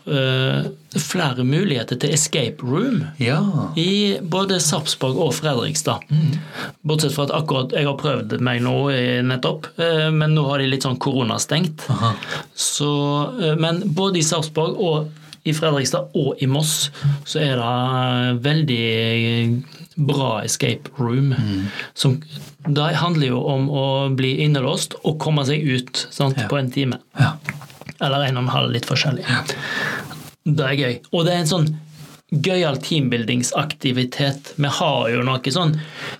uh, 0.08 0.66
flere 1.00 1.44
muligheter 1.44 1.98
til 2.00 2.14
escape 2.14 2.64
room. 2.64 3.02
Ja. 3.20 3.40
I 3.76 4.16
både 4.22 4.60
Sarpsborg 4.62 5.18
og 5.20 5.34
Fredrikstad. 5.38 6.06
Bortsett 6.86 7.16
fra 7.16 7.26
at 7.28 7.34
akkurat 7.36 7.74
jeg 7.76 7.88
har 7.88 7.98
prøvd 8.00 8.38
meg 8.44 8.62
nå 8.64 8.76
eh, 8.94 9.20
nettopp, 9.26 9.68
uh, 9.80 10.08
men 10.14 10.36
nå 10.36 10.46
har 10.50 10.62
de 10.62 10.70
litt 10.70 10.86
sånn 10.86 11.00
koronastengt. 11.02 11.86
Så, 12.54 12.90
uh, 13.40 13.52
men 13.60 13.82
både 13.96 14.22
i 14.22 14.26
Sarpsborg 14.26 14.80
og 14.80 15.12
i 15.44 15.52
Fredrikstad 15.52 16.14
og 16.16 16.40
i 16.40 16.46
Moss 16.48 16.86
så 17.28 17.42
er 17.44 17.58
det 17.60 18.38
veldig 18.46 18.84
bra 20.08 20.38
escape 20.44 20.88
room. 20.98 21.34
Som, 21.92 22.16
det 22.64 22.86
handler 22.96 23.28
jo 23.28 23.42
om 23.52 23.68
å 23.68 23.84
bli 24.16 24.38
innelåst 24.46 24.96
og 25.02 25.18
komme 25.22 25.44
seg 25.44 25.60
ut 25.68 26.06
sant, 26.10 26.40
Ja. 26.40 26.48
på 26.48 26.58
en 26.58 26.70
time. 26.72 26.98
Ja. 27.20 27.34
Eller 28.02 28.24
en 28.28 28.36
og 28.40 28.42
en 28.44 28.48
halv, 28.54 28.72
litt 28.74 28.86
forskjellig. 28.88 29.24
Det 30.44 30.64
er 30.66 30.74
gøy. 30.80 30.94
Og 31.12 31.24
det 31.26 31.32
er 31.34 31.42
en 31.44 31.50
sånn 31.50 31.68
gøyal 32.34 32.76
teambuildingsaktivitet. 32.82 34.54
Vi 34.58 34.70
har 34.80 35.08
jo 35.12 35.22
noe 35.22 35.52
sånn 35.54 35.76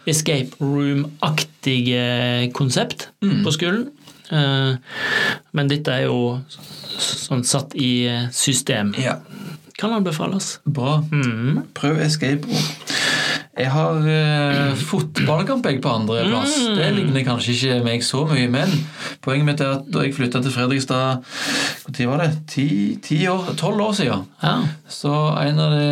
escape 0.07 0.55
room-aktige 0.63 2.53
konsept 2.55 3.09
på 3.21 3.53
skolen. 3.55 3.89
Eh, 4.31 4.77
Men 5.53 5.69
dette 5.69 5.89
er 5.93 6.07
jo 6.07 6.41
sånn 6.99 7.45
satt 7.45 7.75
i 7.75 8.07
system. 8.33 8.95
ja. 8.99 9.19
Kan 9.77 9.91
anbefales. 9.91 10.61
Bra. 10.65 11.01
Mm. 11.11 11.65
Prøv 11.75 11.99
escape 12.05 12.47
room. 12.47 12.63
Jeg 13.55 13.71
har 13.71 14.07
eh, 14.11 14.73
fotballkamp 14.91 15.67
jeg 15.69 15.81
på 15.83 15.93
andreplass. 15.95 16.57
Mm. 16.65 16.79
Det 16.79 16.89
ligner 16.97 17.27
kanskje 17.27 17.55
ikke 17.55 17.83
meg 17.87 18.07
så 18.07 18.25
mye, 18.31 18.49
men 18.51 18.73
poenget 19.25 19.49
mitt 19.49 19.63
er 19.63 19.77
at 19.77 19.87
da 19.95 20.03
jeg 20.07 20.17
flytta 20.17 20.43
til 20.43 20.55
Fredrikstad 20.55 21.23
Når 21.87 22.11
var 22.11 22.25
det? 22.25 22.31
Ti, 22.51 22.69
ti 23.05 23.21
år? 23.31 23.55
Tolv 23.61 23.85
år 23.87 23.95
siden. 24.01 24.27
Ja. 24.43 24.57
Så 24.91 25.15
en 25.45 25.63
av 25.63 25.77
de 25.77 25.87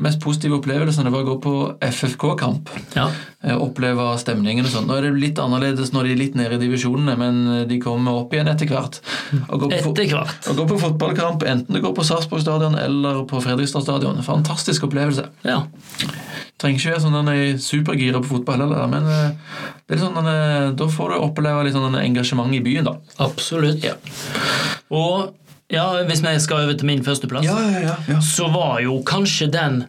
mest 0.00 0.18
positive 0.22 0.56
opplevelsene 0.58 1.10
var 1.12 1.22
å 1.22 1.28
gå 1.28 1.34
på 1.44 1.54
FFK-kamp. 1.86 2.70
ja. 2.96 3.08
Eh, 3.44 3.54
Oppleve 3.60 4.06
stemningen 4.18 4.66
og 4.66 4.72
sånn. 4.72 4.88
Nå 4.88 4.96
er 4.96 5.06
det 5.06 5.12
litt 5.20 5.38
annerledes 5.38 5.92
når 5.94 6.08
de 6.08 6.14
er 6.14 6.20
litt 6.22 6.38
nede 6.38 6.56
i 6.56 6.62
divisjonene, 6.62 7.14
men 7.20 7.68
de 7.68 7.78
kommer 7.82 8.16
opp 8.24 8.32
igjen 8.34 8.48
etter 8.50 8.70
hvert. 8.72 8.98
Å 9.46 9.58
gå 9.60 9.68
på 9.68 9.76
Etter 9.76 10.08
hvert. 10.10 10.48
Å 10.50 10.56
gå 10.58 10.66
på 10.70 10.80
fotballkamp, 10.80 11.44
enten 11.46 11.76
du 11.76 11.82
går 11.84 11.94
på 11.94 12.06
Sarpsborg 12.08 12.42
stadion 12.42 12.74
eller 12.80 13.22
på 13.30 13.42
Fredrikstad 13.44 13.84
stadion. 13.86 14.22
Fantastisk 14.26 14.88
opplevelse. 14.88 15.28
Ja. 15.46 15.60
Trenger 16.58 16.80
ikke 16.80 16.94
være 16.94 17.04
sånn 17.04 17.30
er 17.30 17.56
supergira 17.60 18.20
på 18.24 18.32
fotball 18.38 18.64
heller, 18.64 18.88
men 18.90 19.06
eh, 19.10 19.62
det 19.84 19.98
er 19.98 20.02
sånn, 20.02 20.16
denne, 20.16 20.72
da 20.78 20.90
får 20.90 21.12
du 21.12 21.22
oppleve 21.28 21.64
litt 21.66 21.76
sånn 21.76 21.98
engasjement 22.00 22.54
i 22.56 22.62
byen, 22.64 22.88
da. 22.88 22.96
Absolutt. 23.26 23.84
Ja. 23.84 23.98
Og 24.94 25.34
Ja, 25.72 26.02
Hvis 26.04 26.20
vi 26.22 26.34
skal 26.40 26.64
over 26.66 26.74
til 26.78 26.86
min 26.86 27.04
førsteplass, 27.04 27.46
Ja, 27.46 27.56
ja, 27.70 27.80
ja. 27.80 27.94
ja. 28.08 28.18
så 28.20 28.48
var 28.52 28.80
jo 28.84 28.98
kanskje 29.06 29.50
den 29.50 29.84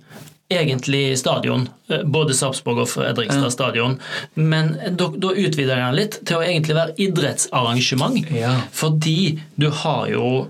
egentlig 0.52 1.18
stadion. 1.18 1.68
eh, 1.90 2.04
Både 2.04 2.34
Sarpsborg 2.34 2.78
og 2.84 2.90
Fredrikstad 2.90 3.50
stadion. 3.52 4.00
Men 4.36 4.76
da, 4.96 5.10
da 5.10 5.34
utvider 5.34 5.76
jeg 5.76 5.84
den 5.88 5.96
litt 6.00 6.20
til 6.26 6.38
å 6.38 6.46
egentlig 6.46 6.76
være 6.78 6.96
idrettsarrangement. 6.98 8.30
Ja. 8.32 8.54
Fordi 8.72 9.40
du 9.58 9.70
har 9.70 10.08
jo 10.12 10.48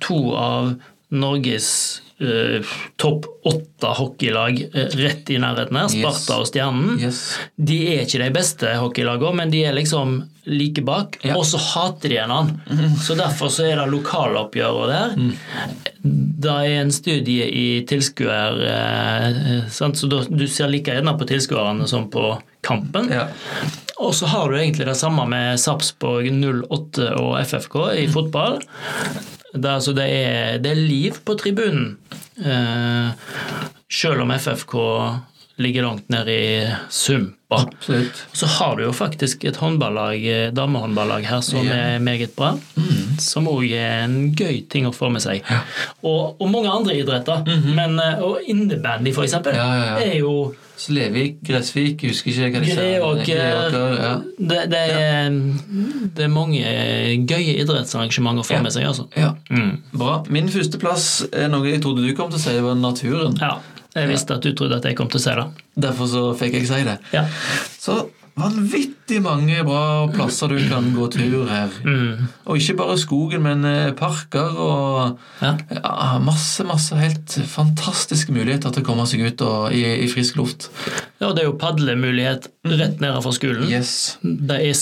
to 0.00 0.20
av 0.36 0.74
Norges 1.10 2.00
eh, 2.20 2.72
topp 3.00 3.26
åtte 3.48 3.92
hockeylag 3.98 4.60
eh, 4.74 4.92
rett 5.00 5.30
i 5.30 5.38
nærheten 5.40 5.78
her, 5.80 5.88
Sparta 5.92 6.40
og 6.42 6.48
Stjernen. 6.50 6.98
Yes. 7.00 7.22
De 7.56 7.78
er 7.94 8.04
ikke 8.04 8.22
de 8.22 8.30
beste 8.34 8.74
hockeylagene, 8.80 9.32
men 9.40 9.54
de 9.54 9.64
er 9.68 9.76
liksom 9.76 10.20
like 10.50 10.82
bak. 10.84 11.18
Ja. 11.24 11.36
Og 11.38 11.44
så 11.46 11.60
hater 11.60 12.12
de 12.12 12.20
en 12.22 12.34
annen. 12.34 12.94
Så 13.02 13.14
derfor 13.18 13.52
så 13.52 13.66
er 13.68 13.80
det 13.80 13.90
lokaloppgjøret 13.92 14.94
der. 14.94 15.34
Det 16.00 16.54
er 16.54 16.78
en 16.80 16.92
studie 16.94 17.46
i 17.46 17.66
tilskuer... 17.88 18.64
Sant? 19.70 20.00
så 20.00 20.08
du 20.08 20.46
ser 20.48 20.72
like 20.72 20.96
gjerne 20.96 21.14
på 21.20 21.28
tilskuerne 21.28 21.86
som 21.90 22.08
på 22.10 22.32
kampen. 22.66 23.12
Ja. 23.12 23.28
Og 24.00 24.14
så 24.16 24.26
har 24.32 24.48
du 24.48 24.56
egentlig 24.56 24.86
det 24.88 24.96
samme 24.96 25.26
med 25.28 25.60
Sarpsborg 25.60 26.30
08 26.32 27.10
og 27.20 27.34
FFK 27.44 27.76
i 28.00 28.08
fotball. 28.08 28.62
Det, 29.52 29.66
altså, 29.70 29.92
det, 29.96 30.04
er, 30.06 30.58
det 30.62 30.70
er 30.70 30.78
liv 30.78 31.16
på 31.26 31.34
tribunen. 31.40 31.96
Eh, 32.38 33.10
selv 33.90 34.22
om 34.22 34.30
FFK 34.36 34.76
ligger 35.60 35.82
langt 35.84 36.06
nede 36.08 36.32
i 36.32 36.52
sumpa. 36.88 37.58
Absolutt. 37.66 38.22
Så 38.32 38.46
har 38.46 38.76
du 38.78 38.84
jo 38.86 38.92
faktisk 38.96 39.42
et 39.44 39.58
håndballag, 39.60 40.22
eh, 40.24 40.52
damehåndballag 40.56 41.26
her 41.28 41.42
som 41.44 41.66
Ja. 41.66 41.74
er 41.96 41.98
meget 42.00 42.32
bra. 42.36 42.54
Som 43.20 43.48
òg 43.50 43.66
er 43.76 44.04
en 44.06 44.30
gøy 44.34 44.62
ting 44.72 44.86
å 44.88 44.94
få 44.96 45.10
med 45.12 45.20
seg. 45.20 45.42
Og, 46.02 46.38
og 46.40 46.48
mange 46.48 46.70
andre 46.72 46.94
idretter. 47.02 47.42
Men, 47.74 47.98
eh, 48.00 48.22
og 48.24 48.38
innebandy, 48.48 49.12
for 49.12 49.26
eksempel, 49.26 49.52
Ja, 49.58 49.66
ja, 49.74 49.84
ja. 49.98 50.12
er 50.14 50.18
jo 50.22 50.54
Slevik, 50.80 51.40
Gressvik, 51.44 52.00
jeg 52.06 52.14
husker 52.14 52.30
ikke 52.32 52.50
hva 52.54 52.60
de. 52.64 52.70
Greåker 52.72 53.24
Greåker, 53.28 53.96
ja. 54.00 54.12
det, 54.38 54.60
det, 54.72 54.78
er, 54.96 55.34
det 56.16 56.24
er 56.24 56.30
mange 56.32 56.62
gøye 57.28 57.56
idrettsarrangementer 57.60 58.40
å 58.44 58.46
få 58.48 58.56
Ja. 58.56 58.62
med 58.64 58.72
seg, 58.72 58.86
altså. 58.88 59.04
ja. 59.18 59.34
Mm. 59.52 59.74
Bra. 59.92 60.14
Min 60.32 60.48
førsteplass 60.52 61.08
er 61.32 61.50
noe 61.52 61.68
jeg 61.68 61.82
trodde 61.84 62.06
du 62.06 62.14
kom 62.16 62.30
til 62.32 62.40
å 62.40 62.44
si, 62.46 62.56
var 62.64 62.78
naturen. 62.80 63.36
Ja, 63.42 63.58
jeg 63.98 64.08
visste 64.12 64.38
at 64.38 64.46
du 64.46 64.54
trodde 64.56 64.78
at 64.80 64.88
jeg 64.88 64.96
kom 64.96 65.10
til 65.12 65.20
å 65.20 65.24
si 65.26 65.36
det. 65.36 65.46
Derfor 65.88 66.08
så 66.08 66.24
fikk 66.38 66.56
jeg 66.60 66.70
si 66.70 66.80
det. 66.88 66.96
Ja. 67.12 67.26
Så 67.80 68.00
vanvittig 68.40 69.20
mange 69.24 69.62
bra 69.66 70.08
plasser 70.14 70.48
du 70.52 70.58
kan 70.70 70.92
gå 70.94 71.06
tur 71.12 71.46
her. 71.50 71.68
Mm. 71.84 72.26
Og 72.46 72.56
ikke 72.60 72.76
bare 72.78 72.96
skogen, 73.00 73.42
men 73.46 73.64
eh, 73.68 73.92
parker 73.98 74.50
og 74.60 75.18
Ja. 75.42 75.52
ja, 75.72 76.18
masse, 76.22 76.64
masse 76.68 76.94
helt 76.98 77.36
fantastiske 77.48 78.32
muligheter 78.34 78.70
til 78.74 78.82
å 78.82 78.86
komme 78.90 79.06
seg 79.10 79.20
ut 79.26 79.40
og, 79.46 79.72
i, 79.76 79.84
i 80.04 80.08
frisk 80.10 80.36
luft. 80.40 80.70
ja, 81.20 81.32
det 81.32 81.42
er 81.42 81.48
jo 81.50 81.58
padlemulighet 81.60 82.48
rett 82.70 83.00
nede 83.00 83.20
fra 83.24 83.32
skolen. 83.36 83.68
Yes. 83.70 84.18
Det 84.22 84.58
er 84.68 84.74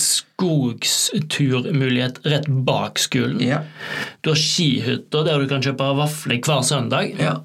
skogsturmulighet 0.99 2.19
rett 2.25 2.47
bak 2.67 2.99
skolen. 2.99 3.41
Ja. 3.43 3.59
Du 4.21 4.29
har 4.33 4.39
skihytter 4.39 5.23
der 5.27 5.39
du 5.41 5.47
kan 5.51 5.63
kjøpe 5.65 5.83
vafler 5.99 6.39
hver 6.43 6.61
søndag. 6.65 7.13
Ja. 7.19 7.39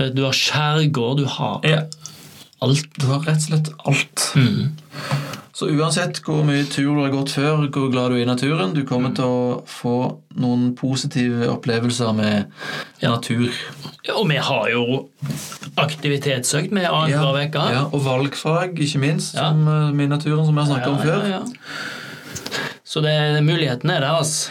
Du 0.00 0.22
har 0.24 0.32
skjærgård, 0.36 1.18
du 1.20 1.26
har 1.28 1.60
ja. 1.66 1.82
Alt. 2.62 2.86
Du 3.00 3.06
har 3.10 3.20
rett 3.24 3.36
og 3.40 3.48
slett 3.48 3.70
alt. 3.88 4.24
Mm. 4.36 4.70
Så 5.52 5.66
uansett 5.74 6.20
hvor 6.24 6.44
mye 6.46 6.64
tur 6.70 6.94
du 6.94 7.00
har 7.02 7.10
gått 7.12 7.32
før, 7.34 7.66
hvor 7.74 7.90
glad 7.92 8.12
du 8.12 8.16
er 8.16 8.22
i 8.22 8.28
naturen, 8.28 8.72
du 8.76 8.84
kommer 8.88 9.12
til 9.16 9.24
å 9.26 9.62
få 9.68 9.94
noen 10.40 10.70
positive 10.78 11.48
opplevelser 11.52 12.14
med 12.16 12.46
Ja. 13.02 13.10
natur. 13.16 13.50
Og 14.16 14.28
vi 14.30 14.36
har 14.36 14.70
jo 14.70 15.08
aktivitetsøkt 15.76 16.72
med 16.72 16.86
annenhver 16.88 17.42
uke. 17.46 17.66
ja, 17.72 17.84
og 17.92 18.04
valgfag, 18.04 18.78
ikke 18.78 18.98
minst, 19.02 19.34
Ja. 19.34 19.50
som 19.50 19.66
uh, 19.68 19.90
med 19.92 20.08
naturen, 20.08 20.46
som 20.46 20.54
vi 20.54 20.60
har 20.60 20.70
snakket 20.70 20.88
om 20.88 20.98
før. 20.98 21.28
ja, 21.28 21.38
ja. 21.38 21.42
Så 22.84 23.00
det, 23.00 23.42
muligheten 23.44 23.90
er 23.90 24.00
der, 24.00 24.16
altså. 24.18 24.50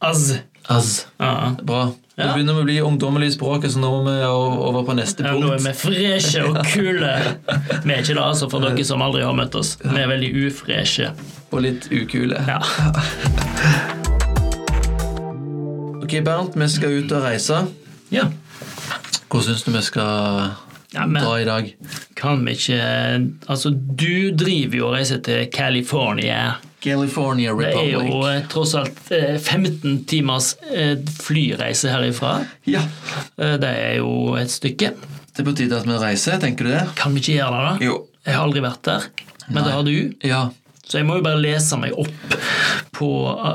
Az. 0.00 0.38
Az. 0.68 1.06
Ja. 1.20 1.54
Bra. 1.64 1.92
Det 2.18 2.26
begynner 2.34 2.34
begynner 2.34 2.60
å 2.60 2.66
bli 2.66 2.76
ungdommelig 2.82 3.26
i 3.30 3.34
språket, 3.36 3.70
så 3.72 3.78
nå 3.78 3.90
må 4.02 4.10
vi 4.10 4.24
over 4.26 4.82
på 4.88 4.94
neste 4.98 5.22
Ja, 5.22 5.36
nå 5.38 5.52
er 5.54 5.60
vi 5.62 5.70
freshe 5.78 6.42
og 6.48 6.56
kule. 6.74 7.12
Vi 7.84 7.92
er 7.94 8.00
ikke 8.02 8.16
det, 8.16 8.24
altså, 8.24 8.48
for 8.50 8.58
dere 8.64 8.84
som 8.88 9.04
aldri 9.06 9.22
har 9.22 9.36
møtt 9.38 9.54
oss. 9.54 9.76
Vi 9.84 10.00
er 10.02 10.10
veldig 10.10 10.32
ufreshe. 10.48 11.12
Og 11.54 11.62
litt 11.62 11.86
ukule. 11.94 12.40
Ja. 12.48 12.58
Ok, 16.08 16.14
Bernt, 16.24 16.54
vi 16.56 16.66
skal 16.72 16.94
ut 17.02 17.12
og 17.12 17.22
reise. 17.26 17.62
ja. 18.14 18.24
Hvor 19.28 19.42
syns 19.44 19.60
du 19.66 19.70
vi 19.74 19.82
skal 19.84 20.54
Ja, 20.94 21.02
men- 21.06 21.20
dra 21.22 21.34
i 21.40 21.44
dag? 21.44 21.66
Kan 22.16 22.46
vi 22.46 22.52
ikke 22.56 22.78
Altså, 23.46 23.70
du 23.76 24.30
driver 24.32 24.76
jo 24.78 24.86
og 24.88 24.94
reiser 24.94 25.20
til 25.20 25.46
California. 25.52 26.54
California 26.80 27.54
Det 27.58 27.72
er 27.74 27.88
jo 27.96 28.20
eh, 28.28 28.42
tross 28.52 28.74
alt 28.78 29.10
eh, 29.14 29.36
15 29.40 30.04
timers 30.10 30.52
eh, 30.70 30.96
flyreise 31.22 31.90
herifra. 31.92 32.36
Ja. 32.70 32.82
Eh, 33.36 33.56
Det 33.58 33.72
er 33.72 33.96
jo 33.98 34.36
et 34.38 34.50
stykke. 34.52 34.92
Det 35.32 35.42
er 35.42 35.48
på 35.50 35.56
tide 35.58 35.76
at 35.78 35.86
vi 35.86 35.98
reiser, 36.02 36.38
tenker 36.42 36.64
du 36.68 36.70
det? 36.74 36.84
Kan 36.98 37.14
vi 37.14 37.20
ikke 37.22 37.36
gjøre 37.38 37.58
det, 37.58 37.66
da? 37.66 37.86
Jo. 37.90 37.98
Jeg 38.26 38.34
har 38.36 38.44
aldri 38.48 38.62
vært 38.64 38.82
der, 38.88 39.04
men 39.48 39.64
det 39.64 39.72
har 39.72 39.84
du. 39.86 39.92
Ja. 40.26 40.40
Så 40.88 40.98
jeg 40.98 41.06
må 41.08 41.18
jo 41.18 41.22
bare 41.26 41.40
lese 41.40 41.76
meg 41.80 41.92
opp 42.00 42.34
på, 42.96 43.08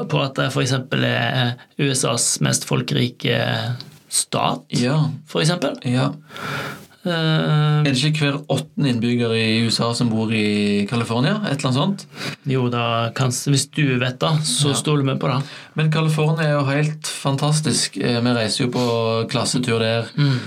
på 0.10 0.20
at 0.22 0.36
det 0.38 0.48
f.eks. 0.54 0.74
er 0.94 1.56
USAs 1.82 2.28
mest 2.46 2.68
folkerike 2.70 3.40
stat, 4.14 4.64
Ja. 4.78 5.00
eksempel. 5.42 5.80
ja. 5.90 6.12
Eh, 7.06 7.12
Er 7.12 7.84
det 7.84 7.98
ikke 8.00 8.24
hver 8.24 8.38
åttende 8.48 8.90
innbygger 8.94 9.34
i 9.36 9.66
USA 9.66 9.90
som 9.94 10.10
bor 10.10 10.32
i 10.32 10.86
California? 10.90 11.36
Et 11.50 11.58
eller 11.60 11.70
annet 11.72 11.80
sånt? 11.82 12.06
jo, 12.48 12.70
da 12.72 13.10
kanskje, 13.16 13.52
hvis 13.52 13.66
du 13.76 14.00
vet 14.00 14.20
det, 14.20 14.32
så 14.48 14.70
Ja. 14.70 14.74
stoler 14.74 15.04
vi 15.04 15.20
på 15.20 15.28
det. 15.28 15.44
Men 15.76 15.92
California 15.92 16.44
er 16.48 16.54
jo 16.60 16.64
helt 16.66 17.04
fantastisk. 17.08 17.98
Eh, 17.98 18.22
Vi 18.22 18.30
reiser 18.34 18.66
jo 18.66 18.72
på 18.72 19.28
klassetur 19.30 19.80
der. 19.80 20.06
Mm. 20.18 20.40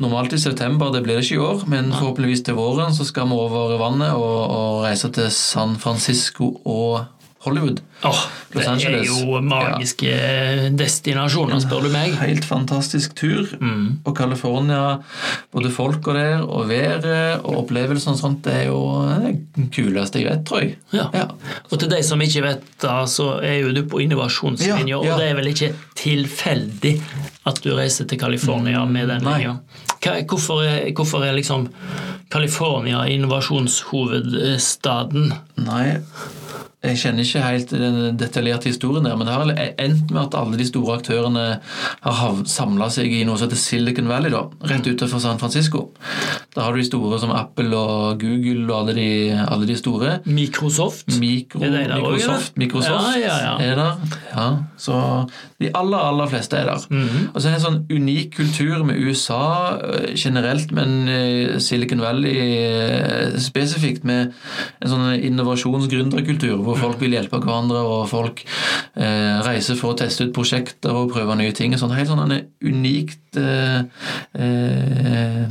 Normalt 0.00 0.32
i 0.32 0.38
september, 0.38 0.92
det 0.92 1.02
blir 1.02 1.16
det 1.18 1.24
ikke 1.24 1.34
i 1.34 1.44
år, 1.44 1.66
men 1.68 1.90
forhåpentligvis 1.92 2.44
til 2.44 2.54
våren 2.54 2.92
så 2.94 3.04
skal 3.04 3.26
vi 3.26 3.32
over 3.34 3.76
vannet 3.78 4.12
og, 4.14 4.50
og 4.50 4.84
reise 4.84 5.10
til 5.12 5.28
San 5.30 5.76
Francisco 5.76 6.60
og 6.64 7.04
Hollywood. 7.44 7.78
Los 8.02 8.16
det 8.54 8.64
er 8.66 9.04
jo 9.06 9.40
magiske 9.44 10.10
destinasjoner, 10.78 11.58
spør 11.62 11.80
du 11.86 11.90
meg. 11.92 12.14
Helt 12.22 12.44
fantastisk 12.46 13.14
tur. 13.18 13.46
Mm. 13.60 13.98
Og 14.06 14.12
California, 14.18 14.96
både 15.54 15.70
folka 15.74 16.12
der 16.16 16.36
og 16.42 16.68
været 16.70 17.40
og 17.44 17.58
opplevelsene 17.64 18.14
og 18.16 18.20
sånt, 18.20 18.44
det 18.46 18.54
er 18.62 18.66
jo 18.70 18.80
det 19.22 19.32
kuleste 19.74 20.18
jeg 20.22 20.28
vet, 20.30 20.42
tror 20.48 20.58
jeg. 20.64 20.70
Ja. 20.94 21.06
Ja. 21.14 21.24
Og 21.70 21.76
til 21.78 21.90
de 21.92 22.02
som 22.06 22.20
ikke 22.24 22.42
vet 22.46 22.62
det, 22.82 22.98
så 23.14 23.26
er 23.42 23.56
jo 23.62 23.68
du 23.76 23.82
på 23.90 23.98
innovasjonslinja, 24.02 24.86
Ja, 24.88 24.94
ja. 25.04 25.12
og 25.12 25.16
det 25.20 25.26
er 25.30 25.34
vel 25.38 25.48
ikke 25.52 25.70
tilfeldig 25.98 26.94
at 27.46 27.56
du 27.64 27.70
reiser 27.76 28.04
til 28.08 28.18
California 28.20 28.84
med 28.84 29.08
den 29.14 29.22
linja. 29.26 29.54
Hvorfor 30.28 30.62
hvorfor 30.94 31.24
er 31.26 31.32
liksom 31.34 31.68
California 32.30 33.04
innovasjonshovedstaden? 33.10 35.32
Nei, 35.56 35.96
jeg 36.88 37.00
kjenner 37.02 37.26
ikke 37.26 37.44
helt 37.44 37.72
den 37.74 38.16
detaljerte 38.20 38.70
historien 38.72 39.06
der, 39.06 39.16
men 39.18 39.28
det 39.28 39.34
har 39.36 39.52
endt 39.84 40.10
med 40.14 40.22
at 40.26 40.36
alle 40.38 40.58
de 40.60 40.66
store 40.68 40.98
aktørene 40.98 41.46
har 42.04 42.42
samla 42.48 42.88
seg 42.92 43.12
i 43.12 43.24
noe 43.28 43.38
som 43.38 43.48
heter 43.48 43.60
Silicon 43.60 44.08
Valley, 44.10 44.32
da, 44.34 44.44
rett 44.70 44.86
utenfor 44.88 45.22
San 45.22 45.40
Francisco. 45.40 45.88
Da 46.54 46.64
har 46.66 46.74
du 46.74 46.80
de 46.82 46.86
store 46.88 47.18
som 47.22 47.32
Apple 47.34 47.76
og 47.76 48.20
Google 48.22 48.66
og 48.72 48.80
alle 48.80 48.94
de, 48.98 49.08
alle 49.44 49.68
de 49.68 49.76
store. 49.78 50.18
Microsoft? 50.26 51.06
Mikro, 51.20 51.60
Er 51.62 51.70
det 51.70 51.84
der 51.88 52.00
også, 52.00 52.08
Microsoft, 52.08 52.52
eller? 52.56 52.64
Microsoft 52.64 53.18
Ja, 53.18 53.20
ja, 53.20 53.36
ja. 53.44 53.72
er 53.72 53.76
der. 53.78 54.16
Ja, 54.32 54.48
så 54.78 54.98
de 55.60 55.70
aller, 55.74 55.98
aller 55.98 56.28
fleste 56.30 56.56
er 56.56 56.66
der. 56.70 56.86
Mhm. 56.90 57.28
Og 57.34 57.40
så 57.40 57.48
er 57.48 57.52
det 57.54 57.60
en 57.60 57.66
sånn 57.66 57.80
unik 57.90 58.34
kultur 58.36 58.84
med 58.86 59.00
USA 59.02 59.40
eh, 59.78 60.12
generelt, 60.18 60.72
men 60.74 61.08
eh, 61.08 61.58
Silicon 61.62 62.00
Valley 62.02 62.34
eh, 62.38 63.38
spesifikt, 63.42 64.04
med 64.08 64.32
en 64.82 64.92
sånn 64.92 65.06
innovasjons-gründerkultur 65.28 66.56
hvor 66.62 66.77
folk 66.80 67.02
vil 67.02 67.16
hjelpe 67.16 67.40
hverandre, 67.42 67.82
og 67.84 68.08
folk 68.10 68.42
eh, 68.44 69.38
reiser 69.46 69.78
for 69.78 69.94
å 69.94 69.98
teste 69.98 70.28
ut 70.28 70.34
prosjekter 70.36 70.94
og 70.94 71.12
prøve 71.14 71.36
nye 71.38 71.54
ting. 71.56 71.76
Sånn, 71.78 71.94
helt 71.96 72.10
sånn 72.10 72.24
en 72.24 72.36
unikt 72.64 73.38
eh, 73.40 73.84
eh, 74.38 75.46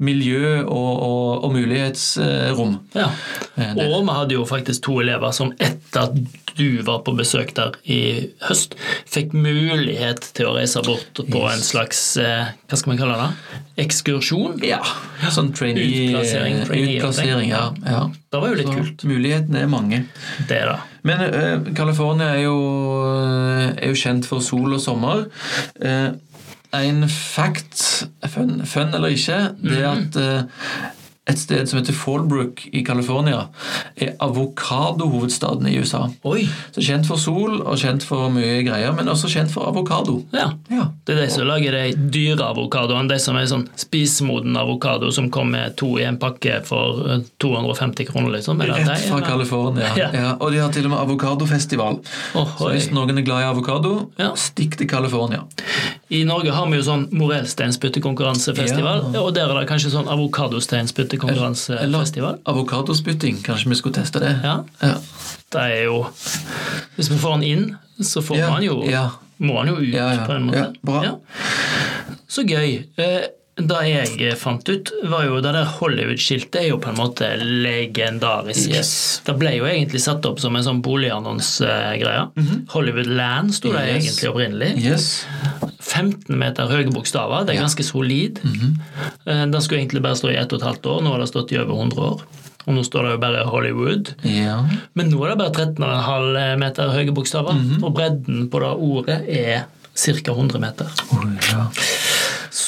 miljø 0.00 0.62
og, 0.64 0.90
og, 1.04 1.44
og 1.44 1.52
mulighetsrom. 1.54 2.78
Ja. 2.96 3.10
Eh, 3.56 3.74
det- 3.76 3.88
Og 3.90 4.04
vi 4.06 4.14
hadde 4.16 4.34
jo 4.38 4.44
faktisk 4.48 4.82
to 4.86 5.00
elever 5.02 5.32
som 5.36 5.52
etter 5.60 6.06
at 6.08 6.14
du 6.56 6.82
var 6.84 6.98
på 7.06 7.12
besøk 7.16 7.52
der 7.56 7.72
i 7.88 8.28
høst, 8.48 8.74
fikk 9.08 9.32
mulighet 9.32 10.32
til 10.36 10.46
å 10.50 10.56
reise 10.58 10.82
bort 10.84 11.14
på 11.30 11.40
Yes. 11.44 11.52
en 11.54 11.62
slags 11.64 12.00
eh, 12.20 12.50
hva 12.68 12.76
skal 12.80 12.92
man 12.94 12.98
kalle 13.00 13.16
det? 13.20 13.60
Ekskursjon? 13.86 14.58
Ja, 14.66 14.80
sånn 15.32 15.52
trainee, 15.56 16.10
Utplassering, 16.10 16.58
trainee, 16.66 16.98
utplassering 16.98 17.48
ja, 17.52 17.62
ja. 17.86 18.02
Det 18.30 18.40
var 18.42 18.48
jo 18.52 18.58
litt 18.58 18.68
Så 18.68 18.74
kult. 18.76 19.04
Mulighetene 19.08 19.62
er 19.64 19.70
mange. 19.72 20.02
Det, 20.48 20.60
da. 20.68 20.78
Men 21.02 21.72
California 21.74 22.34
er 22.36 22.42
jo, 22.44 22.56
er 23.80 23.88
jo 23.88 23.96
kjent 23.98 24.26
for 24.28 24.40
sol 24.44 24.74
og 24.76 24.82
sommer. 24.84 25.24
Eh, 25.80 26.10
en 26.76 27.08
fact, 27.08 28.06
fun, 28.30 28.60
fun 28.66 28.94
eller 28.94 29.08
ikke, 29.16 29.40
det 29.62 29.78
er 29.82 29.90
at 29.90 30.16
uh, 30.16 30.88
et 31.30 31.38
sted 31.38 31.68
som 31.68 31.78
heter 31.78 31.94
Fallbrook 31.94 32.62
i 32.74 32.80
California, 32.82 33.44
er 34.02 34.16
avokadohovedstaden 34.24 35.66
i 35.70 35.76
USA. 35.78 36.00
Oi! 36.26 36.40
Så 36.74 36.82
Kjent 36.82 37.06
for 37.06 37.20
sol 37.22 37.60
og 37.60 37.76
kjent 37.78 38.02
for 38.06 38.32
mye 38.34 38.64
greier, 38.66 38.90
men 38.96 39.06
også 39.12 39.28
kjent 39.30 39.52
for 39.52 39.68
avokado. 39.68 40.16
Ja. 40.34 40.48
Ja. 40.72 40.88
Det 41.06 41.14
er 41.14 41.20
de 41.20 41.28
som 41.30 41.46
lager 41.46 41.76
de 41.76 42.08
dyre 42.16 42.48
avokadoene. 42.50 43.06
De 43.12 43.18
som 43.22 43.38
er 43.38 43.46
sånn 43.50 43.66
spismoden 43.78 44.56
avokado 44.58 45.12
som 45.14 45.28
kommer 45.30 45.70
to 45.78 45.92
i 46.00 46.06
en 46.08 46.18
pakke 46.18 46.60
for 46.66 47.04
eh, 47.06 47.22
250 47.42 48.10
kroner, 48.10 48.32
liksom. 48.38 48.60
Eller 48.66 48.82
Rett 48.88 49.06
fra? 49.06 49.22
California. 49.26 49.92
Ja. 50.00 50.08
Ja. 50.14 50.28
og 50.40 50.50
de 50.54 50.58
har 50.64 50.72
til 50.74 50.86
og 50.88 50.94
med 50.94 51.02
avokadofestival. 51.04 52.00
Oh, 52.38 52.56
Så 52.58 52.72
hvis 52.72 52.90
noen 52.94 53.18
er 53.20 53.26
glad 53.26 53.44
i 53.44 53.48
avokado, 53.52 53.94
Ja. 54.18 54.32
stikk 54.38 54.78
til 54.80 54.88
California. 54.90 55.44
I 56.10 56.24
Norge 56.26 56.50
har 56.50 56.66
vi 56.66 56.74
jo 56.76 56.82
sånn 56.82 57.04
morellsteinspyttekonkurransefestival, 57.14 59.12
Ja. 59.14 59.20
og 59.20 59.34
der 59.34 59.46
er 59.50 59.60
det 59.60 59.68
kanskje 59.70 59.90
sånn 59.92 60.08
avokadosteinspyttekonkurransefestival. 60.10 62.38
Avokadospytting, 62.50 63.38
kanskje 63.46 63.68
vi 63.68 63.74
skulle 63.78 63.94
teste 63.94 64.18
det? 64.20 64.32
Ja, 64.42 64.64
Ja. 64.82 64.94
det 65.50 65.60
er 65.60 65.84
jo 65.84 66.06
Hvis 66.96 67.08
vi 67.10 67.16
får 67.16 67.34
den 67.40 67.44
inn, 67.44 67.76
så 68.02 68.20
får 68.22 68.36
Ja, 68.36 68.50
man 68.50 68.62
jo 68.62 68.82
ja. 68.90 69.08
må 69.40 69.56
han 69.58 69.68
jo 69.68 69.74
ut, 69.76 69.94
Ja, 69.94 70.12
ja. 70.14 70.26
på 70.26 70.32
en 70.36 70.42
måte. 70.50 70.56
Ja, 70.56 70.66
bra. 70.84 71.18
Så 72.28 72.42
gøy. 72.44 72.84
Eh, 72.98 73.20
Det 73.66 73.80
jeg 74.18 74.36
fant 74.38 74.68
ut, 74.68 74.90
var 75.10 75.24
jo 75.26 75.40
det 75.44 75.52
der 75.52 75.64
Hollywood-skiltet 75.78 76.56
er 76.62 76.68
jo 76.70 76.78
på 76.78 76.88
en 76.92 76.96
måte 76.96 77.28
legendarisk. 77.40 78.70
Yes. 78.72 79.20
Det 79.26 79.34
ble 79.40 79.52
jo 79.58 79.64
egentlig 79.68 80.00
satt 80.04 80.24
opp 80.28 80.40
som 80.40 80.56
en 80.56 80.64
sånn 80.66 80.80
boligannonsegreie. 80.82 82.28
Hollywood 82.72 83.06
Land 83.06 83.54
sto 83.54 83.72
det 83.72 83.86
Yes. 83.86 84.04
egentlig 84.04 84.30
opprinnelig. 84.32 84.70
Yes. 84.84 85.26
15 85.80 86.38
meter 86.38 86.68
høye 86.70 86.90
bokstaver. 86.92 87.44
Det 87.46 87.54
er 87.56 87.60
Ja. 87.60 87.66
Ganske 87.66 87.84
solid. 87.84 88.40
Eh, 89.26 89.46
Den 89.46 89.60
skulle 89.60 89.80
egentlig 89.82 90.02
bare 90.02 90.14
stå 90.16 90.30
i 90.30 90.36
ett 90.36 90.52
og 90.52 90.60
et 90.60 90.66
halvt 90.68 90.86
år. 90.86 91.02
Nå 91.02 91.10
har 91.12 91.18
det 91.18 91.28
stått 91.28 91.52
i 91.52 91.58
over 91.58 91.74
100 91.74 91.98
år. 91.98 92.22
Og 92.66 92.74
nå 92.74 92.82
står 92.84 93.02
det 93.02 93.10
jo 93.12 93.18
bare 93.18 93.44
Hollywood. 93.48 94.14
Ja. 94.22 94.64
Men 94.94 95.10
nå 95.10 95.24
er 95.24 95.30
det 95.34 95.38
bare 95.38 95.50
13,5 95.52 96.58
meter 96.58 96.88
høye 96.90 97.10
bokstaver. 97.14 97.52
Mhm. 97.54 97.82
Og 97.84 97.94
bredden 97.94 98.48
på 98.50 98.60
det 98.60 98.72
ordet 98.78 99.28
er 99.28 99.64
ca. 99.96 100.32
100 100.32 100.58
meter. 100.60 100.86
Oh, 101.12 101.24
ja. 101.50 101.66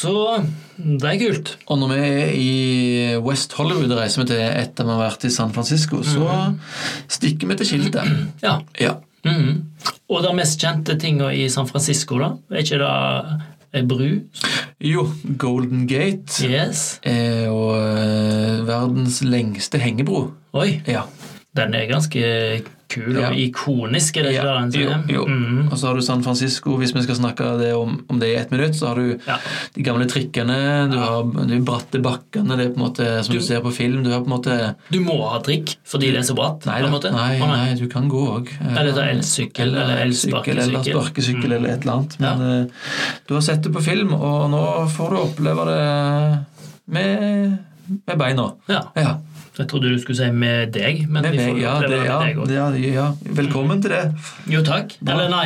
Så 0.03 0.13
det 0.83 1.07
er 1.13 1.19
kult. 1.21 1.53
Og 1.71 1.79
når 1.79 1.93
vi 1.93 2.01
er 2.03 2.33
i 2.35 2.53
West 3.23 3.53
Hollywood 3.59 3.93
og 3.95 4.01
reiser 4.03 4.23
vi 4.25 4.29
til 4.33 4.43
etter 4.43 4.89
vi 4.89 4.95
har 4.97 5.03
vært 5.05 5.27
i 5.29 5.31
San 5.35 5.53
Francisco, 5.55 6.01
så 6.03 6.27
stikker 7.13 7.51
vi 7.53 7.59
til 7.61 7.69
skiltet. 7.73 8.13
Ja. 8.43 8.57
Ja. 8.83 8.97
Mhm. 9.25 9.61
Og 10.11 10.25
de 10.25 10.33
mest 10.35 10.59
kjente 10.61 10.97
tinga 10.99 11.29
i 11.33 11.47
San 11.53 11.69
Francisco, 11.71 12.19
da? 12.19 12.33
Er 12.51 12.65
ikke 12.65 12.81
det 12.83 12.91
ei 13.79 13.85
bru? 13.89 14.09
Jo, 14.83 15.07
Golden 15.39 15.87
Gate 15.89 16.43
Yes. 16.51 16.99
er 17.07 17.47
jo 17.47 17.61
eh, 17.79 18.59
verdens 18.69 19.23
lengste 19.25 19.79
hengebro. 19.81 20.33
Oi, 20.53 20.81
Ja. 20.91 21.03
den 21.57 21.75
er 21.79 21.87
ganske 21.89 22.63
kul 22.93 23.17
og 23.23 23.37
ikonisk, 23.41 24.17
er 24.21 24.27
det 24.29 24.33
ikke 24.37 24.45
Ja, 24.47 24.55
det 24.73 24.81
jo, 24.83 24.91
jo. 25.17 25.25
Mm. 25.29 25.69
Og 25.71 25.77
så 25.81 25.89
har 25.89 25.95
du 25.99 26.03
San 26.07 26.23
Francisco, 26.25 26.77
hvis 26.81 26.93
vi 26.95 27.03
skal 27.07 27.19
snakke 27.19 27.47
det 27.61 27.71
om, 27.77 27.97
om 28.13 28.19
det 28.23 28.29
i 28.33 28.37
ett 28.41 28.51
minutt, 28.55 28.77
så 28.79 28.91
har 28.93 29.01
du 29.01 29.19
de 29.75 29.83
gamle 29.87 30.07
trikkene, 30.11 30.59
du 30.93 30.99
har 31.01 31.23
de 31.49 31.61
bratte 31.65 32.01
bakkene, 32.05 32.57
det 32.61 32.67
er 32.69 32.75
på 32.75 32.81
en 32.81 32.85
måte 32.87 33.09
som 33.25 33.33
du, 33.35 33.41
Du- 33.41 33.47
ser 33.47 33.61
på 33.65 33.73
film. 33.75 34.03
Du 34.05 34.11
har 34.13 34.21
på 34.21 34.31
en 34.31 34.37
måte 34.37 34.59
Du 34.93 35.01
må 35.01 35.17
ha 35.31 35.41
trikk 35.41 35.77
fordi 35.89 36.13
det 36.13 36.21
er 36.23 36.29
så 36.29 36.35
bratt? 36.39 36.67
Nei, 36.69 36.81
da, 36.83 36.89
måte? 36.93 37.11
nei, 37.13 37.41
oh, 37.41 37.49
nei, 37.49 37.75
du 37.81 37.89
kan 37.89 38.09
gå 38.13 38.23
òg. 38.37 38.53
Eller 38.77 38.93
ta 38.93 39.09
elsykkel, 39.11 39.73
eller 39.75 40.05
elsparkesykkel. 40.07 40.63
Eller 40.69 40.85
sparkesykkel, 40.93 41.51
Mm. 41.51 41.57
eller 41.57 41.69
et 41.75 41.83
eller 41.83 41.93
annet. 41.99 42.19
Men 42.21 42.43
eh, 42.47 42.67
du 43.29 43.35
har 43.35 43.41
sett 43.43 43.63
det 43.63 43.73
på 43.75 43.83
film, 43.83 44.13
og 44.15 44.51
nå 44.53 44.63
får 44.95 45.11
du 45.11 45.17
oppleve 45.23 45.65
det 45.69 45.83
med, 46.93 47.59
med 48.07 48.19
beina. 48.19 48.47
Ja. 48.69 48.83
Ja. 48.97 49.17
Jeg 49.59 49.69
trodde 49.69 49.91
du 49.93 49.99
skulle 50.01 50.17
si 50.17 50.31
med 50.33 50.71
deg, 50.73 51.03
men 51.13 51.23
Med 51.27 51.35
vi 51.35 51.39
får 51.45 51.59
ja, 51.61 51.73
det, 51.85 51.99
ja, 52.07 52.19
med 52.23 52.29
deg 52.29 52.39
òg. 52.41 52.53
ja, 52.55 52.69
ja. 52.95 53.09
Velkommen 53.37 53.83
til 53.85 53.93
det. 53.93 54.05
Jo, 54.49 54.63
takk. 54.65 54.95
Bra. 55.01 55.13
Eller 55.19 55.29
nei, 55.29 55.43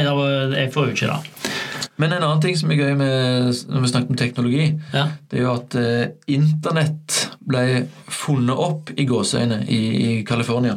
jeg 0.60 0.72
får 0.74 0.86
jo 0.86 0.94
ikke 0.94 1.08
det. 1.10 1.50
Men 1.98 2.12
en 2.12 2.22
annen 2.26 2.42
ting 2.44 2.54
som 2.60 2.70
er 2.70 2.76
gøy 2.76 2.92
med, 3.00 3.50
når 3.72 3.80
vi 3.82 3.88
snakker 3.88 4.12
om 4.12 4.18
teknologi, 4.20 4.66
Ja. 4.92 5.06
det 5.30 5.38
er 5.38 5.42
jo 5.42 5.52
at 5.56 5.74
eh, 5.80 6.06
internett 6.28 7.16
ble 7.48 7.86
funnet 8.12 8.56
opp 8.66 8.90
i 9.00 9.06
gåseøyne 9.08 9.62
i, 9.66 9.80
i 10.06 10.24
California. 10.28 10.76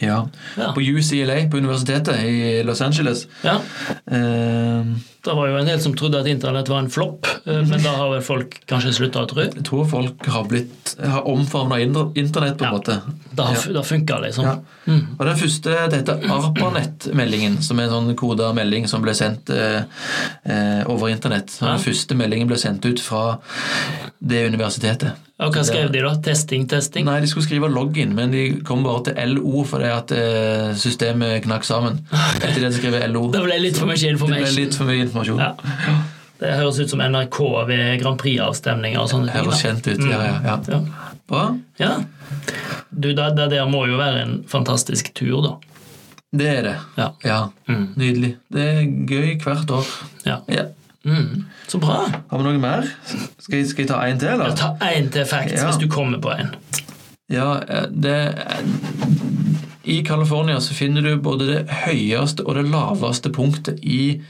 Ja. 0.00 0.20
Ja. 0.56 0.70
På 0.72 0.80
UCLA, 0.80 1.40
på 1.50 1.58
universitetet 1.60 2.22
i 2.24 2.62
Los 2.64 2.80
Angeles. 2.80 3.26
ja. 3.44 3.58
Eh, 4.06 4.94
Det 5.24 5.32
var 5.34 5.48
jo 5.48 5.56
en 5.56 5.66
del 5.68 5.80
som 5.80 5.94
trodde 5.96 6.20
at 6.20 6.26
internett 6.28 6.68
var 6.68 6.82
en 6.84 6.90
flopp, 6.92 7.26
eh, 7.46 7.62
men 7.64 7.80
da 7.82 7.94
har 7.96 8.10
vel 8.12 8.24
folk 8.24 8.58
kanskje 8.68 8.92
slutta 8.98 9.22
å 9.24 9.28
tro. 9.30 9.40
jeg 9.40 9.64
tror 9.64 9.86
folk 9.88 10.26
har 10.26 10.44
blitt 10.44 10.94
har 11.00 11.24
omfavna 11.28 11.78
internett, 11.80 12.58
på 12.58 12.64
en 12.64 12.72
Ja. 12.72 12.72
måte. 12.72 13.00
Da, 13.34 13.50
Ja. 13.52 13.72
da 13.72 13.82
funka 13.82 14.20
det, 14.20 14.28
liksom. 14.28 14.44
Ja. 14.44 14.58
Og 15.18 15.26
den 15.26 15.36
første, 15.36 15.88
det 15.90 16.04
heter 16.04 16.20
ARPANET-meldingen, 16.28 17.62
som 17.62 17.80
er 17.80 17.84
en 17.84 17.90
sånn 17.90 18.16
koda 18.16 18.52
melding 18.52 18.86
som 18.88 19.02
ble 19.02 19.12
sendt 19.12 19.50
eh, 19.50 19.82
eh, 20.44 20.84
over 20.86 21.08
internett. 21.08 21.58
Ja. 21.60 21.76
Den 21.76 21.84
første 21.84 22.14
meldingen 22.14 22.46
ble 22.46 22.56
sendt 22.56 22.84
ut 22.84 23.00
fra 23.00 23.38
det 24.20 24.46
universitetet. 24.52 25.14
Og 25.42 25.50
hva 25.52 25.64
skrev 25.66 25.88
de, 25.90 25.98
da? 26.04 26.12
Testing, 26.22 26.68
testing? 26.70 27.08
Nei, 27.08 27.16
de 27.24 27.26
skulle 27.26 27.42
skrive 27.48 27.66
login, 27.66 28.12
men 28.14 28.30
de 28.30 28.60
kom 28.62 28.84
bare 28.86 29.02
til 29.08 29.32
LO 29.34 29.64
fordi 29.66 29.88
at 29.90 30.12
eh, 30.14 30.74
systemet 30.78 31.42
knakk 31.42 31.66
sammen. 31.66 31.98
Etter 32.38 32.60
det 32.62 32.68
de 32.70 32.76
skrev 32.78 32.94
LO. 33.10 33.24
Det 33.34 33.42
ble 33.42 33.58
litt 33.58 33.80
for 33.80 33.90
mye 33.90 33.98
Det 33.98 34.20
ble 34.20 34.52
litt 34.54 34.78
for 34.78 34.86
mye 34.86 35.08
informasjon. 35.14 35.38
Ja. 35.40 35.96
Det 36.42 36.50
høres 36.58 36.80
ut 36.82 36.90
som 36.90 37.00
NRK 37.00 37.38
ved 37.70 38.00
Grand 38.02 38.18
Prix-avstemninger 38.20 38.98
og 39.00 39.08
sånne 39.12 39.30
ting. 39.30 39.46
Høres 39.46 39.62
kjent 39.62 39.86
ut. 39.86 40.02
Ja, 40.10 40.18
ja, 40.26 40.34
ja. 40.42 40.56
Ja. 40.74 40.80
Bra. 41.30 41.44
ja. 41.80 41.92
Du, 42.90 43.12
det, 43.14 43.30
det 43.38 43.46
der 43.54 43.70
må 43.70 43.86
jo 43.88 43.96
være 43.98 44.24
en 44.26 44.34
fantastisk 44.50 45.12
tur, 45.16 45.38
da. 45.46 45.54
Det 46.34 46.48
er 46.50 46.62
det. 46.66 46.74
Ja. 46.98 47.08
Ja. 47.24 47.38
Mm. 47.70 47.86
Nydelig. 47.96 48.32
Det 48.52 48.64
er 48.66 48.80
gøy 49.06 49.36
hvert 49.44 49.70
år. 49.70 49.92
ja. 50.26 50.40
Ja. 50.50 50.66
Mm. 51.04 51.44
Så 51.68 51.76
bra. 51.78 51.98
Har 52.30 52.38
vi 52.40 52.44
noe 52.46 52.58
mer? 52.60 52.86
Skal 53.04 53.58
jeg, 53.58 53.66
skal 53.68 53.84
jeg 53.84 53.90
ta 53.90 53.98
en 54.08 54.20
til, 54.20 54.30
eller? 54.34 54.54
Ta 54.56 54.70
én 54.88 55.10
til 55.12 55.26
facts 55.28 55.60
hvis 55.60 55.76
du 55.82 55.84
kommer 55.92 56.20
på 56.24 56.32
en. 56.32 56.54
Ja, 57.28 57.58
eh, 57.60 57.86
det 57.92 58.16
I 59.84 59.98
California 60.06 60.60
så 60.64 60.72
finner 60.74 61.04
du 61.04 61.18
både 61.20 61.48
det 61.50 61.60
høyeste 61.84 62.46
og 62.48 62.56
det 62.56 62.64
laveste 62.72 63.32
punktet 63.36 63.84
i, 63.84 64.22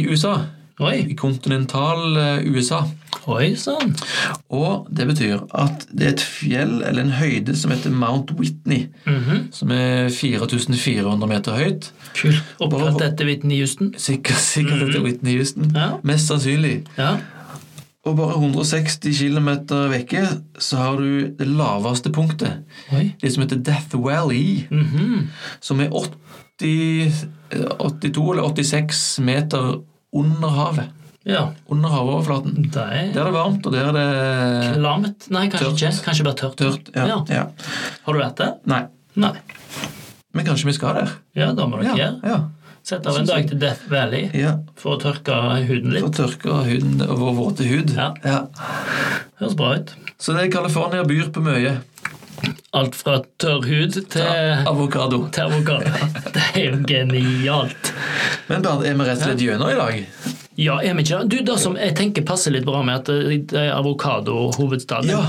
i 0.00 0.08
USA. 0.10 0.34
Oi, 0.80 0.96
I 1.12 1.14
kontinental 1.18 2.16
eh, 2.16 2.46
USA. 2.48 2.78
oi 3.28 3.50
sann. 3.60 3.90
Og 4.48 4.86
det 4.96 5.04
betyr 5.10 5.42
at 5.60 5.82
det 5.92 6.06
er 6.06 6.14
et 6.14 6.22
fjell, 6.24 6.78
eller 6.88 7.02
en 7.04 7.12
høyde, 7.18 7.52
som 7.58 7.70
heter 7.74 7.92
Mount 7.92 8.32
Whitney. 8.38 8.86
Mhm. 9.04 9.50
Som 9.52 9.74
er 9.76 10.08
4400 10.08 11.28
meter 11.28 11.58
høyt. 11.58 11.90
Kult. 12.16 12.40
Oppkalt 12.64 13.04
etter 13.04 13.28
Whitney 13.28 13.60
Houston. 13.60 13.92
Sikkert, 14.00 14.40
sikkert 14.40 14.86
etter 14.88 15.04
Whitney 15.04 15.36
Houston. 15.36 15.68
Ja. 15.76 15.90
Mest 16.02 16.32
sannsynlig. 16.32 16.86
Ja. 16.96 17.18
Og 18.08 18.16
bare 18.16 18.38
160 18.40 19.12
km 19.20 19.50
vekke 19.92 20.24
så 20.58 20.80
har 20.80 20.96
du 20.96 21.28
det 21.36 21.46
laveste 21.46 22.08
punktet. 22.16 22.64
Oi. 22.96 23.10
Det 23.20 23.34
som 23.34 23.44
heter 23.44 23.60
Death 23.68 24.00
Valley. 24.00 24.64
Mhm. 24.72 25.28
Som 25.60 25.84
er 25.84 25.92
80, 25.92 27.26
82 27.52 28.32
eller 28.32 28.48
86 28.48 29.04
meter 29.28 29.82
under 30.12 30.48
havet. 30.56 30.96
Ja. 31.28 31.42
Under 31.68 31.88
havoverflaten. 31.92 32.70
Det 32.72 32.80
er 32.80 33.10
Der 33.12 33.20
er 33.20 33.28
det 33.28 33.34
varmt, 33.36 33.66
og 33.66 33.72
der 33.74 33.90
er 33.90 33.92
det 33.92 34.76
klamt. 34.78 35.26
Nei, 35.30 35.48
kanskje 35.52 35.66
Tørt. 35.68 35.82
ikke. 35.82 36.04
Kanskje 36.06 36.24
bare 36.24 36.38
tørt. 36.40 36.56
tørt. 36.56 36.88
Ja. 36.96 37.06
Ja. 37.06 37.18
ja. 37.28 37.44
Har 38.06 38.16
du 38.16 38.22
vært 38.22 38.40
der? 38.40 38.54
Nei. 38.72 38.80
Nei. 39.20 39.34
Men 40.32 40.46
kanskje 40.46 40.70
vi 40.70 40.72
skal 40.78 40.96
der? 41.02 41.12
Ja, 41.36 41.52
da 41.52 41.66
må 41.68 41.82
dere 41.82 41.96
gjøre. 41.98 42.16
ja. 42.24 42.40
Sett 42.82 43.04
av 43.06 43.18
en 43.20 43.26
dag 43.28 43.44
til 43.46 43.58
Death 43.60 43.82
Valley 43.92 44.30
ja. 44.32 44.54
for 44.80 44.96
å 44.96 45.00
tørke 45.02 45.34
huden 45.68 45.92
litt. 45.92 46.00
For 46.00 46.08
å 46.08 46.14
tørke 46.16 46.54
huden 46.64 47.02
og 47.04 47.18
vår 47.20 47.34
våte 47.36 47.66
hud. 47.68 47.92
Ja. 47.92 48.06
Ja. 48.24 48.38
Høres 49.38 49.54
bra 49.58 49.74
ut. 49.76 49.92
Så 50.16 50.32
det 50.32 50.46
er 50.46 50.52
California 50.54 51.04
byr 51.04 51.28
på 51.34 51.42
mye. 51.44 51.74
Alt 52.72 52.96
fra 52.96 53.18
tørr 53.42 53.66
hud 53.68 53.98
til, 54.14 54.24
Avokado. 54.70 55.26
til 55.28 55.44
avokado. 55.44 55.92
Det 56.34 56.46
er 56.56 56.64
jo 56.70 56.78
genialt. 56.88 57.92
Men 58.50 58.62
Bernt, 58.66 58.82
er 58.82 58.94
vi 58.98 59.04
rett 59.06 59.20
og 59.20 59.26
slett 59.28 59.42
gjennom 59.44 59.70
i 59.70 59.78
dag? 59.78 60.04
Ja, 60.60 60.74
er 60.82 60.94
vi 60.98 61.02
ikke 61.04 61.18
det? 61.22 61.28
Du, 61.30 61.38
det 61.46 61.54
som 61.62 61.76
jeg 61.78 61.94
tenker 61.96 62.22
passer 62.26 62.50
litt 62.52 62.66
bra 62.66 62.82
med 62.84 62.94
at 62.98 63.06
det 63.08 63.56
er 63.56 63.70
avokado-hovedstad 63.78 65.06
Ja. 65.08 65.22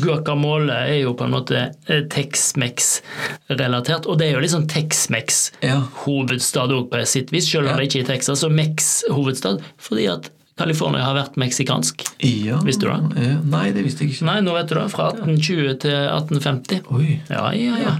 Guacamole 0.00 0.72
er 0.86 0.98
jo 1.02 1.12
på 1.18 1.24
en 1.26 1.34
måte 1.34 1.56
eh, 1.90 2.02
Tex-Mex-relatert, 2.14 4.06
og 4.06 4.14
det 4.20 4.26
er 4.28 4.32
jo 4.38 4.48
sånn 4.54 4.70
Tex-Mex-hovedstad 4.70 6.68
òg 6.76 6.84
på 6.92 6.96
sitt 7.10 7.28
vis, 7.34 7.50
selv 7.50 7.66
om 7.66 7.74
det 7.76 7.84
ikke 7.90 7.98
er 8.00 8.06
i 8.06 8.10
Texas. 8.14 8.44
Og 8.46 8.52
Mex 8.54 9.02
hovedstad, 9.10 9.56
fordi 9.82 10.06
at 10.14 10.30
California 10.60 11.02
har 11.08 11.16
vært 11.16 11.38
meksikansk. 11.40 12.04
Ja, 12.20 12.60
Visste 12.66 12.86
du 12.86 12.92
det? 12.92 13.24
Ja, 13.26 13.36
nei, 13.56 13.66
det 13.74 13.82
visste 13.86 14.04
jeg 14.04 14.12
ikke. 14.14 14.26
Nei, 14.28 14.38
nå 14.44 14.52
vet 14.58 14.68
du 14.70 14.76
det. 14.76 14.86
Fra 14.92 15.08
1820 15.14 15.78
til 15.86 15.96
1850. 15.96 16.82
Oi, 16.96 17.20
Ja, 17.32 17.46
ja, 17.56 17.78
ja. 17.80 17.94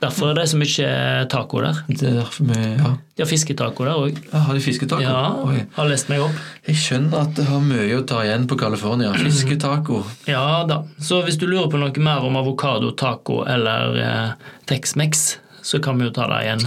Derfor 0.00 0.32
er 0.32 0.40
det 0.40 0.48
så 0.50 0.58
mye 0.60 0.88
taco 1.32 1.60
der. 1.64 1.78
det 1.88 2.08
er 2.10 2.16
derfor 2.22 2.48
vi 2.50 2.62
ja. 2.78 2.94
De 3.14 3.22
har 3.22 3.28
fisketaco 3.30 3.84
der 3.86 3.94
òg. 3.94 4.16
Ja, 4.32 4.38
Har 4.48 4.56
de 4.58 4.60
fisketaco? 4.64 5.02
Ja, 5.04 5.20
Oi. 5.46 5.60
har 5.76 5.86
lest 5.88 6.08
meg 6.10 6.24
opp. 6.24 6.34
Jeg 6.66 6.80
skjønner 6.80 7.20
at 7.28 7.36
det 7.38 7.44
har 7.46 7.60
mye 7.62 8.00
å 8.00 8.02
ta 8.10 8.24
igjen 8.26 8.48
på 8.50 8.56
California. 8.58 9.12
Fisketaco. 9.20 10.00
Ja 10.26 10.64
da. 10.66 10.80
Så 10.98 11.20
hvis 11.22 11.38
du 11.38 11.46
lurer 11.46 11.70
på 11.70 11.78
noe 11.78 11.94
mer 12.02 12.26
om 12.26 12.36
avokado, 12.40 12.90
taco 12.98 13.44
eller 13.46 14.00
eh, 14.02 14.50
Tex-Mex, 14.66 15.22
så 15.64 15.80
kan 15.82 15.96
vi 15.98 16.04
jo 16.08 16.12
ta 16.14 16.26
det 16.28 16.40
i 16.44 16.50
en 16.52 16.66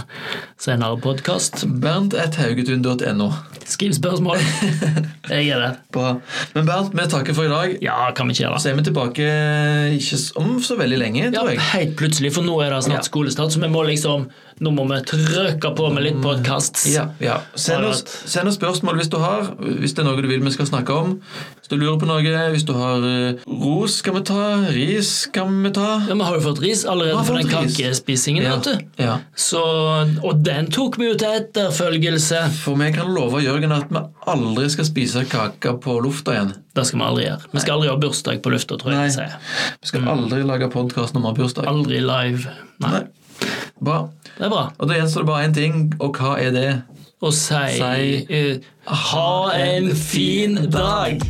senere 0.58 0.98
podkast. 1.02 1.62
Bernt.haugetun.no. 1.82 3.28
Skriv 3.68 3.92
spørsmål. 3.94 4.40
Jeg 5.30 5.48
er 5.52 5.60
der. 5.60 5.76
Bra. 5.94 6.14
Men 6.56 6.66
Bernt, 6.66 6.94
vi 6.96 7.04
takker 7.12 7.36
for 7.36 7.46
i 7.46 7.52
dag. 7.52 7.76
Ja, 7.84 8.08
kan 8.16 8.26
vi 8.30 8.34
ikke 8.34 8.46
gjøre 8.46 8.60
Så 8.64 8.70
er 8.72 8.78
vi 8.78 8.86
tilbake 8.88 9.28
ikke 9.98 10.18
om 10.40 10.56
så 10.64 10.76
veldig 10.80 10.98
lenge, 11.02 11.24
Ja, 11.28 11.34
tror 11.42 11.52
jeg. 11.52 11.60
helt 11.74 11.96
plutselig, 12.00 12.32
for 12.34 12.46
nå 12.48 12.58
er 12.64 12.72
det 12.74 12.82
snart 12.88 13.04
Ja. 13.04 13.08
skolestart, 13.10 13.52
så 13.54 13.60
vi 13.62 13.68
må 13.72 13.84
liksom 13.86 14.28
Nå 14.58 14.72
må 14.74 14.88
vi 14.90 14.96
trøkke 15.06 15.70
på 15.78 15.84
med 15.94 16.02
litt 16.02 16.16
podkast. 16.18 16.80
Ja, 16.90 17.04
ja. 17.22 17.36
Send, 17.54 17.84
oss, 17.86 18.00
send 18.26 18.48
oss 18.50 18.56
spørsmål 18.58 18.96
hvis 18.98 19.10
du 19.12 19.20
har, 19.22 19.52
hvis 19.62 19.94
det 19.94 20.02
er 20.02 20.08
noe 20.08 20.18
du 20.18 20.26
vil 20.26 20.42
vi 20.42 20.50
skal 20.50 20.66
snakke 20.66 20.90
om. 20.98 21.12
Hvis 21.68 21.76
du 21.76 21.82
lurer 21.84 21.98
på 22.00 22.06
noe, 22.08 22.22
hvis 22.54 22.62
du 22.64 22.70
har 22.72 23.02
eh, 23.04 23.42
ros, 23.60 23.98
skal 24.00 24.14
vi 24.16 24.20
ta. 24.24 24.44
Ris 24.72 25.08
skal 25.26 25.50
vi 25.66 25.68
ta. 25.76 25.98
Ja, 26.08 26.14
Vi 26.16 26.24
har 26.24 26.36
jo 26.38 26.40
fått 26.46 26.62
ris 26.64 26.80
allerede 26.88 27.20
for 27.28 27.36
den 27.36 27.50
kakespisingen. 27.50 28.46
Ja, 28.46 28.54
vet 28.56 28.64
du. 28.64 29.02
ja. 29.04 29.18
Så, 29.36 29.60
og 30.24 30.40
den 30.46 30.70
tok 30.72 30.96
vi 30.96 31.10
jo 31.10 31.18
til 31.20 31.28
etterfølgelse. 31.42 32.40
For 32.62 32.78
vi 32.80 32.88
kan 32.96 33.12
love 33.12 33.42
Jørgen 33.44 33.74
at 33.76 33.92
vi 33.92 34.00
aldri 34.32 34.64
skal 34.72 34.88
spise 34.88 35.26
kake 35.28 35.74
på 35.84 35.98
lufta 36.06 36.38
igjen. 36.38 36.54
Det 36.72 36.86
skal 36.88 37.02
vi 37.02 37.06
aldri 37.10 37.26
gjøre. 37.26 37.50
Vi 37.52 37.60
skal 37.66 37.76
aldri 37.76 37.90
ha 37.92 37.98
bursdag 38.06 38.40
på 38.46 38.54
lufta, 38.54 38.78
tror 38.80 38.94
jeg 38.96 39.12
Nei. 39.18 39.28
Vi 39.82 39.90
skal 39.92 40.08
aldri 40.14 40.40
lage 40.48 40.70
podkast 40.72 41.12
når 41.18 41.26
vi 41.26 41.30
har 41.34 41.36
bursdag. 41.42 41.68
Aldri 41.68 42.00
live. 42.00 42.54
Nei, 42.80 42.94
Nei. 42.96 43.02
Bra. 43.84 43.98
det 44.38 44.48
er 44.48 44.54
bra. 44.56 44.64
Og 44.80 44.88
da 44.88 44.96
gjenstår 45.02 45.26
det 45.26 45.30
bare 45.34 45.50
én 45.50 45.58
ting, 45.60 45.84
og 46.00 46.16
hva 46.16 46.38
er 46.40 46.56
det? 46.56 46.68
Og 47.20 47.32
si 47.34 47.60
Si- 47.76 48.24
uh, 48.32 48.96
ha 49.12 49.30
en 49.58 49.92
fin 49.92 50.56
dag! 50.72 51.20